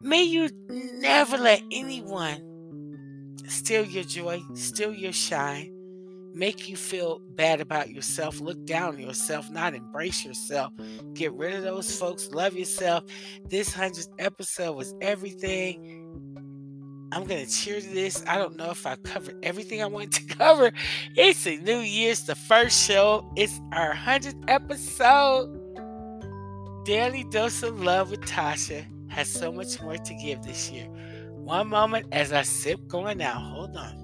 May 0.00 0.22
you 0.22 0.50
never 0.70 1.36
let 1.36 1.62
anyone 1.72 3.36
steal 3.48 3.84
your 3.84 4.04
joy, 4.04 4.40
steal 4.54 4.94
your 4.94 5.12
shine, 5.12 5.73
make 6.34 6.68
you 6.68 6.76
feel 6.76 7.20
bad 7.36 7.60
about 7.60 7.90
yourself, 7.90 8.40
look 8.40 8.62
down 8.64 8.94
on 8.94 8.98
yourself, 8.98 9.50
not 9.50 9.74
embrace 9.74 10.24
yourself. 10.24 10.72
Get 11.14 11.32
rid 11.32 11.54
of 11.54 11.62
those 11.62 11.96
folks, 11.96 12.28
love 12.32 12.54
yourself. 12.54 13.04
This 13.48 13.70
100th 13.70 14.08
episode 14.18 14.72
was 14.72 14.94
everything. 15.00 16.00
I'm 17.12 17.24
going 17.24 17.46
to 17.46 17.50
cheer 17.50 17.80
to 17.80 17.88
this. 17.88 18.24
I 18.26 18.36
don't 18.38 18.56
know 18.56 18.70
if 18.70 18.84
I 18.86 18.96
covered 18.96 19.38
everything 19.44 19.80
I 19.82 19.86
wanted 19.86 20.12
to 20.12 20.34
cover. 20.36 20.72
It's 21.14 21.46
a 21.46 21.56
New 21.58 21.78
Year's, 21.78 22.24
the 22.24 22.34
first 22.34 22.84
show. 22.84 23.30
It's 23.36 23.60
our 23.72 23.94
100th 23.94 24.42
episode. 24.48 25.60
Daily 26.84 27.24
Dose 27.30 27.62
of 27.62 27.80
Love 27.80 28.10
with 28.10 28.22
Tatia 28.22 28.84
has 29.08 29.28
so 29.28 29.52
much 29.52 29.80
more 29.80 29.96
to 29.96 30.14
give 30.14 30.42
this 30.42 30.70
year. 30.70 30.86
One 31.30 31.68
moment 31.68 32.06
as 32.10 32.32
I 32.32 32.42
sip 32.42 32.88
going 32.88 33.22
out. 33.22 33.40
Hold 33.40 33.76
on. 33.76 34.03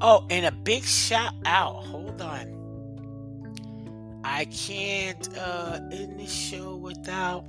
Oh, 0.00 0.26
and 0.30 0.46
a 0.46 0.52
big 0.52 0.84
shout 0.84 1.34
out. 1.44 1.84
Hold 1.84 2.22
on. 2.22 2.60
I 4.24 4.44
can't 4.46 5.28
uh 5.36 5.80
end 5.92 6.18
the 6.18 6.26
show 6.26 6.76
without 6.76 7.46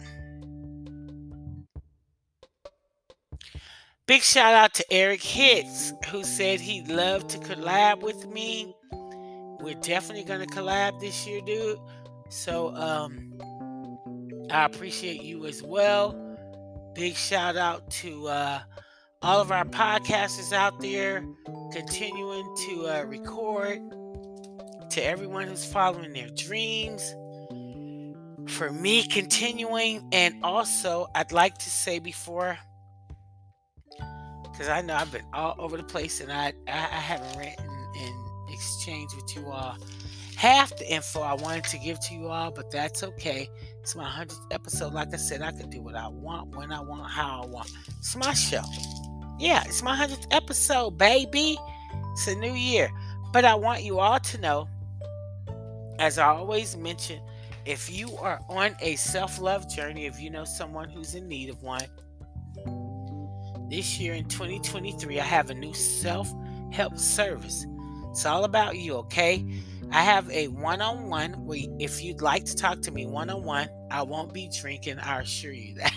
Big 4.08 4.24
shout 4.24 4.54
out 4.54 4.74
to 4.74 4.86
Eric 4.92 5.22
Hitz, 5.22 5.94
who 6.10 6.26
said 6.26 6.60
he'd 6.60 6.90
love 6.90 7.28
to 7.28 7.38
collab 7.38 8.02
with 8.02 8.28
me. 8.28 8.76
We're 9.62 9.76
definitely 9.76 10.26
gonna 10.26 10.48
collab 10.48 11.00
this 11.00 11.26
year, 11.26 11.40
dude. 11.42 11.80
So 12.30 12.76
um 12.76 13.38
I 14.50 14.66
appreciate 14.66 15.22
you 15.24 15.46
as 15.46 15.64
well. 15.64 16.18
Big 16.94 17.16
shout 17.16 17.56
out 17.56 17.90
to 17.92 18.28
uh 18.28 18.60
all 19.22 19.40
of 19.40 19.52
our 19.52 19.66
podcasters 19.66 20.52
out 20.52 20.82
there 20.82 21.24
continuing 21.72 22.56
to 22.68 22.88
uh, 22.88 23.04
record, 23.04 23.80
to 24.90 25.04
everyone 25.04 25.48
who's 25.48 25.66
following 25.66 26.14
their 26.14 26.30
dreams, 26.30 27.16
for 28.48 28.72
me 28.72 29.04
continuing, 29.08 30.08
and 30.12 30.36
also 30.44 31.08
I'd 31.16 31.32
like 31.32 31.58
to 31.60 31.70
say 31.70 32.00
before, 32.00 32.58
because 34.44 34.68
I 34.68 34.82
know 34.82 34.96
I've 34.96 35.12
been 35.12 35.26
all 35.34 35.56
over 35.58 35.78
the 35.78 35.84
place 35.84 36.22
and 36.22 36.32
I, 36.32 36.54
I, 36.68 36.72
I 36.72 37.00
haven't 37.00 37.38
written 37.38 37.66
and 37.98 38.54
exchanged 38.54 39.16
with 39.16 39.36
you 39.36 39.48
all 39.50 39.78
half 40.42 40.76
the 40.76 40.92
info 40.92 41.22
I 41.22 41.36
wanted 41.36 41.66
to 41.66 41.78
give 41.78 42.00
to 42.00 42.16
you 42.16 42.30
all, 42.30 42.50
but 42.50 42.72
that's 42.72 43.04
okay. 43.04 43.48
It's 43.80 43.96
my 43.96 44.10
100th 44.10 44.40
episode. 44.50 44.92
Like 44.92 45.14
I 45.14 45.18
said, 45.18 45.44
I 45.44 45.52
can 45.52 45.70
do 45.70 45.84
what 45.84 45.94
I 45.94 46.08
want, 46.08 46.56
when 46.56 46.72
I 46.72 46.82
want, 46.82 47.12
how 47.12 47.44
I 47.44 47.46
want. 47.46 47.70
It's 48.00 48.16
my 48.16 48.34
show. 48.34 48.64
Yeah, 49.42 49.64
it's 49.66 49.82
my 49.82 49.98
100th 49.98 50.28
episode, 50.30 51.00
baby. 51.00 51.58
It's 52.12 52.28
a 52.28 52.36
new 52.36 52.54
year. 52.54 52.92
But 53.34 53.44
I 53.44 53.56
want 53.56 53.82
you 53.82 53.98
all 53.98 54.20
to 54.20 54.38
know, 54.38 54.70
as 55.98 56.20
I 56.20 56.28
always 56.28 56.78
mention, 56.78 57.20
if 57.66 57.90
you 57.90 58.16
are 58.18 58.40
on 58.50 58.76
a 58.82 58.96
self 58.98 59.42
love 59.42 59.68
journey, 59.68 60.06
if 60.06 60.22
you 60.22 60.30
know 60.30 60.46
someone 60.46 60.90
who's 60.90 61.16
in 61.16 61.28
need 61.28 61.50
of 61.50 61.64
one, 61.64 61.88
this 63.68 64.00
year 64.00 64.14
in 64.14 64.26
2023, 64.26 65.20
I 65.20 65.24
have 65.24 65.50
a 65.50 65.56
new 65.56 65.74
self 65.74 66.32
help 66.72 67.00
service. 67.00 67.66
It's 68.12 68.28
all 68.28 68.44
about 68.44 68.78
you, 68.78 68.94
okay? 68.98 69.44
I 69.92 70.04
have 70.04 70.30
a 70.30 70.50
one 70.50 70.84
on 70.84 71.10
one 71.10 71.48
if 71.80 72.04
you'd 72.04 72.22
like 72.22 72.46
to 72.46 72.56
talk 72.56 72.82
to 72.82 72.92
me 72.92 73.08
one 73.08 73.32
on 73.32 73.42
one, 73.42 73.70
I 73.90 74.04
won't 74.04 74.36
be 74.36 74.52
drinking. 74.56 75.00
I 75.00 75.22
assure 75.22 75.52
you 75.52 75.74
that. 75.76 75.91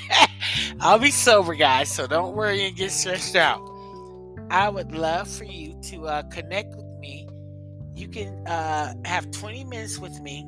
I'll 0.81 0.99
be 0.99 1.11
sober, 1.11 1.55
guys, 1.55 1.89
so 1.91 2.07
don't 2.07 2.35
worry 2.35 2.67
and 2.67 2.77
get 2.77 2.91
stressed 2.91 3.37
out. 3.37 3.61
I 4.51 4.69
would 4.69 4.93
love 4.93 5.29
for 5.29 5.45
you 5.45 5.75
to 5.85 6.07
uh, 6.07 6.23
connect 6.25 6.77
with 6.77 6.87
me. 7.01 7.27
You 7.95 8.09
can 8.09 8.47
uh, 8.47 8.95
have 9.05 9.31
20 9.31 9.65
minutes 9.65 9.99
with 9.99 10.21
me 10.21 10.47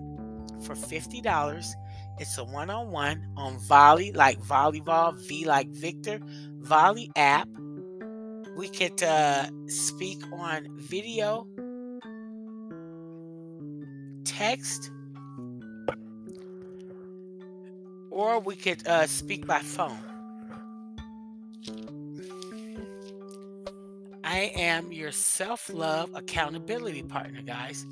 for 0.62 0.74
$50. 0.74 1.74
It's 2.18 2.38
a 2.38 2.44
one 2.44 2.70
on 2.70 2.90
one 2.90 3.26
on 3.36 3.58
Volley, 3.58 4.12
like 4.12 4.40
volleyball, 4.40 5.18
V 5.28 5.44
like 5.44 5.68
Victor, 5.68 6.18
Volley 6.60 7.10
app. 7.14 7.48
We 8.56 8.68
could 8.68 9.02
uh, 9.02 9.46
speak 9.66 10.22
on 10.32 10.66
video 10.78 11.46
text 14.24 14.90
or 18.16 18.40
we 18.40 18.56
could 18.56 18.86
uh, 18.88 19.06
speak 19.06 19.46
by 19.46 19.58
phone. 19.58 19.98
I 24.24 24.50
am 24.56 24.90
your 24.90 25.12
self 25.12 25.68
love 25.68 26.10
accountability 26.14 27.02
partner, 27.02 27.42
guys. 27.42 27.84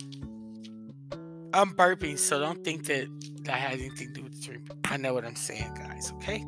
I'm 1.53 1.75
burping, 1.75 2.19
so 2.19 2.41
don't 2.41 2.65
think 2.65 2.87
that 2.87 3.07
that 3.45 3.57
has 3.57 3.79
anything 3.79 4.09
to 4.09 4.13
do 4.15 4.23
with 4.23 4.41
the 4.41 4.47
dream. 4.47 4.65
I 4.85 4.97
know 4.97 5.13
what 5.13 5.27
I'm 5.27 5.37
saying, 5.37 5.75
guys, 5.75 6.11
okay? 6.17 6.43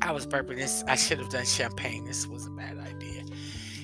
I 0.00 0.12
was 0.12 0.24
burping 0.24 0.56
this. 0.56 0.84
I 0.86 0.94
should 0.94 1.18
have 1.18 1.30
done 1.30 1.44
champagne. 1.44 2.04
This 2.04 2.28
was 2.28 2.46
a 2.46 2.50
bad 2.50 2.78
idea. 2.78 3.24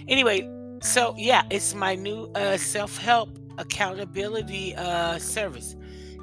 Anyway, 0.07 0.49
so 0.83 1.16
yeah, 1.19 1.43
it's 1.51 1.75
my 1.75 1.97
new 1.97 2.31
uh, 2.37 2.57
self 2.59 2.97
help 2.97 3.37
accountability 3.59 4.77
uh, 4.77 5.19
service. 5.19 5.75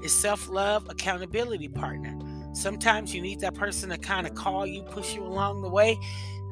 It's 0.01 0.13
self 0.13 0.49
love 0.49 0.87
accountability 0.89 1.67
partner. 1.67 2.17
Sometimes 2.53 3.13
you 3.13 3.21
need 3.21 3.39
that 3.41 3.53
person 3.53 3.89
to 3.89 3.97
kind 3.97 4.25
of 4.25 4.35
call 4.35 4.65
you, 4.65 4.81
push 4.83 5.13
you 5.15 5.23
along 5.23 5.61
the 5.61 5.69
way. 5.69 5.97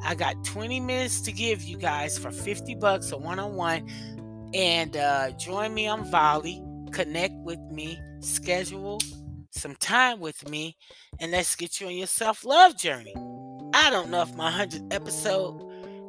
I 0.04 0.14
got 0.14 0.44
20 0.44 0.80
minutes 0.80 1.22
to 1.22 1.32
give 1.32 1.64
you 1.64 1.78
guys 1.78 2.18
for 2.18 2.32
50 2.32 2.76
bucks 2.76 3.12
a 3.12 3.18
one 3.18 3.40
on 3.40 3.56
one. 3.56 3.90
And 4.54 4.96
uh, 4.96 5.32
join 5.32 5.74
me 5.74 5.88
on 5.88 6.10
Volley, 6.10 6.64
connect 6.92 7.34
with 7.44 7.60
me, 7.72 8.00
schedule 8.20 9.00
some 9.52 9.76
time 9.76 10.20
with 10.20 10.48
me, 10.50 10.78
and 11.20 11.32
let's 11.32 11.56
get 11.56 11.80
you 11.82 11.88
on 11.88 11.96
your 11.96 12.08
self 12.08 12.46
love 12.46 12.78
journey. 12.78 13.14
I 13.74 13.90
don't 13.90 14.10
know 14.10 14.22
if 14.22 14.34
my 14.36 14.52
100th 14.52 14.94
episode 14.94 15.62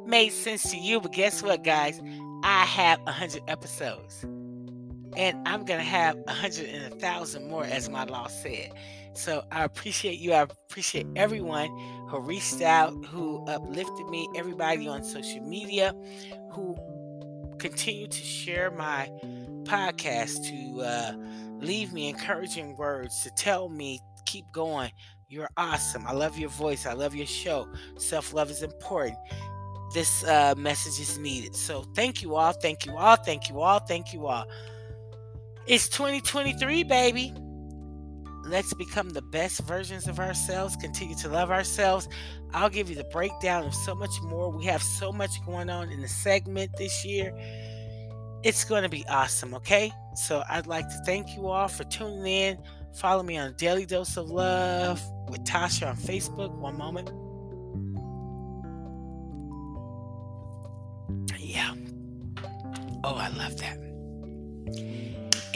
made 0.05 0.29
sense 0.29 0.69
to 0.71 0.77
you, 0.77 1.01
but 1.01 1.11
guess 1.11 1.41
what, 1.43 1.63
guys? 1.63 1.99
I 2.43 2.65
have 2.65 2.99
100 3.01 3.41
episodes 3.47 4.25
and 5.15 5.47
I'm 5.47 5.65
gonna 5.65 5.81
have 5.83 6.17
a 6.27 6.33
hundred 6.33 6.69
and 6.69 6.93
a 6.93 6.95
thousand 6.97 7.47
more, 7.49 7.63
as 7.63 7.89
my 7.89 8.03
law 8.03 8.27
said. 8.27 8.71
So 9.13 9.43
I 9.51 9.63
appreciate 9.63 10.19
you. 10.19 10.33
I 10.33 10.41
appreciate 10.41 11.07
everyone 11.15 11.69
who 12.07 12.19
reached 12.19 12.61
out, 12.61 12.93
who 13.05 13.43
uplifted 13.45 14.07
me, 14.09 14.27
everybody 14.35 14.87
on 14.87 15.03
social 15.03 15.41
media, 15.41 15.93
who 16.51 16.75
continue 17.57 18.07
to 18.07 18.23
share 18.23 18.69
my 18.69 19.09
podcast, 19.63 20.47
to 20.47 20.81
uh, 20.83 21.13
leave 21.59 21.93
me 21.93 22.09
encouraging 22.09 22.77
words, 22.77 23.23
to 23.23 23.31
tell 23.31 23.69
me 23.69 23.99
keep 24.25 24.45
going. 24.51 24.91
You're 25.29 25.49
awesome. 25.57 26.05
I 26.05 26.13
love 26.13 26.37
your 26.37 26.49
voice. 26.49 26.85
I 26.85 26.93
love 26.93 27.15
your 27.15 27.25
show. 27.25 27.67
Self 27.97 28.33
love 28.33 28.49
is 28.49 28.61
important. 28.61 29.17
This 29.93 30.23
uh, 30.25 30.53
message 30.57 31.01
is 31.01 31.17
needed. 31.17 31.55
So 31.55 31.83
thank 31.95 32.21
you 32.21 32.35
all. 32.35 32.53
Thank 32.53 32.85
you 32.85 32.95
all. 32.95 33.15
Thank 33.15 33.49
you 33.49 33.61
all. 33.61 33.79
Thank 33.79 34.13
you 34.13 34.27
all. 34.27 34.45
It's 35.67 35.89
2023, 35.89 36.83
baby. 36.83 37.33
Let's 38.45 38.73
become 38.73 39.09
the 39.09 39.21
best 39.21 39.59
versions 39.67 40.07
of 40.07 40.17
ourselves, 40.17 40.77
continue 40.77 41.15
to 41.17 41.27
love 41.27 41.51
ourselves. 41.51 42.07
I'll 42.53 42.69
give 42.69 42.89
you 42.89 42.95
the 42.95 43.03
breakdown 43.03 43.65
of 43.65 43.73
so 43.73 43.93
much 43.93 44.21
more. 44.21 44.49
We 44.49 44.63
have 44.63 44.81
so 44.81 45.11
much 45.11 45.45
going 45.45 45.69
on 45.69 45.89
in 45.89 45.99
the 45.99 46.07
segment 46.07 46.71
this 46.77 47.03
year. 47.03 47.33
It's 48.43 48.63
going 48.63 48.83
to 48.83 48.89
be 48.89 49.05
awesome, 49.09 49.53
okay? 49.55 49.91
So 50.15 50.41
I'd 50.49 50.67
like 50.67 50.87
to 50.87 51.01
thank 51.05 51.35
you 51.35 51.47
all 51.47 51.67
for 51.67 51.83
tuning 51.83 52.25
in. 52.25 52.57
Follow 52.95 53.21
me 53.21 53.37
on 53.37 53.53
Daily 53.57 53.85
Dose 53.85 54.15
of 54.15 54.29
Love 54.29 55.03
with 55.27 55.43
Tatia 55.43 55.89
on 55.89 55.97
Facebook. 55.97 56.57
One 56.57 56.77
moment. 56.77 57.09
Yeah. 61.37 61.73
Oh, 63.03 63.15
I 63.15 63.27
love 63.27 63.57
that. 63.57 63.87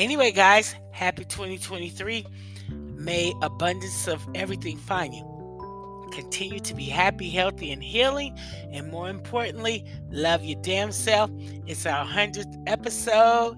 Anyway, 0.02 0.32
guys, 0.32 0.74
happy 0.90 1.24
2023. 1.24 2.26
May 2.72 3.32
abundance 3.44 4.08
of 4.08 4.20
everything 4.34 4.76
find 4.76 5.14
you. 5.14 6.10
Continue 6.12 6.60
to 6.62 6.74
be 6.74 6.86
happy, 6.86 7.30
healthy, 7.30 7.72
and 7.72 7.84
healing. 7.84 8.36
And 8.72 8.90
more 8.90 9.12
importantly, 9.12 9.86
love 10.10 10.44
your 10.44 10.60
damn 10.64 10.92
self. 10.92 11.30
It's 11.68 11.86
our 11.86 12.04
100th 12.04 12.64
episode. 12.66 13.56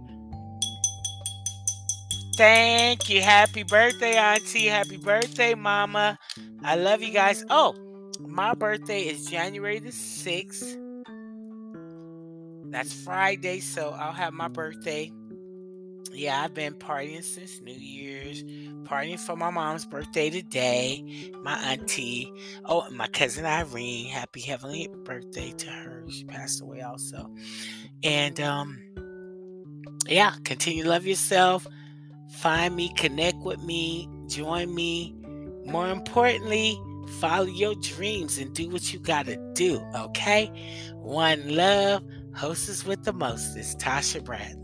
Thank 2.36 3.10
you. 3.10 3.22
Happy 3.22 3.64
birthday, 3.64 4.18
Auntie. 4.18 4.66
Happy 4.66 4.98
birthday, 4.98 5.56
Mama. 5.56 6.20
I 6.62 6.76
love 6.76 7.02
you 7.02 7.14
guys. 7.14 7.46
Oh, 7.50 7.74
my 8.20 8.54
birthday 8.54 9.04
is 9.04 9.28
January 9.28 9.80
the 9.80 9.92
6th. 9.92 10.78
That's 12.66 12.92
Friday, 12.92 13.62
so 13.62 13.92
I'll 13.92 14.12
have 14.12 14.34
my 14.34 14.50
birthday 14.50 15.10
yeah, 16.16 16.44
I've 16.44 16.54
been 16.54 16.74
partying 16.74 17.24
since 17.24 17.62
New 17.62 17.74
Year's, 17.74 18.44
partying 18.84 19.20
for 19.20 19.36
my 19.36 19.50
mom's 19.50 19.86
birthday 19.86 20.30
today, 20.30 21.32
my 21.42 21.58
auntie, 21.60 22.32
oh, 22.66 22.90
my 22.92 23.08
cousin 23.08 23.46
Irene. 23.46 24.08
Happy 24.08 24.42
heavenly 24.42 24.90
birthday 25.04 25.52
to 25.52 25.70
her. 25.70 26.04
She 26.10 26.26
passed 26.26 26.62
away 26.62 26.82
also. 26.82 27.30
And 28.04 28.40
um, 28.40 28.80
yeah, 30.08 30.34
continue 30.44 30.84
to 30.84 30.90
love 30.90 31.06
yourself. 31.06 31.68
Find 32.40 32.76
me, 32.76 32.92
connect 32.96 33.38
with 33.38 33.62
me, 33.64 34.10
join 34.28 34.74
me. 34.74 35.16
More 35.66 35.90
importantly, 35.90 36.80
follow 37.20 37.46
your 37.46 37.76
dreams 37.76 38.38
and 38.38 38.54
do 38.54 38.70
what 38.70 38.92
you 38.94 39.00
gotta 39.00 39.38
do, 39.54 39.82
okay? 39.96 40.52
One 40.96 41.56
love, 41.56 42.04
hostess 42.36 42.86
with 42.86 43.04
the 43.04 43.14
most 43.14 43.56
is 43.56 43.76
Tatia 43.76 44.24
Bradley. 44.24 44.63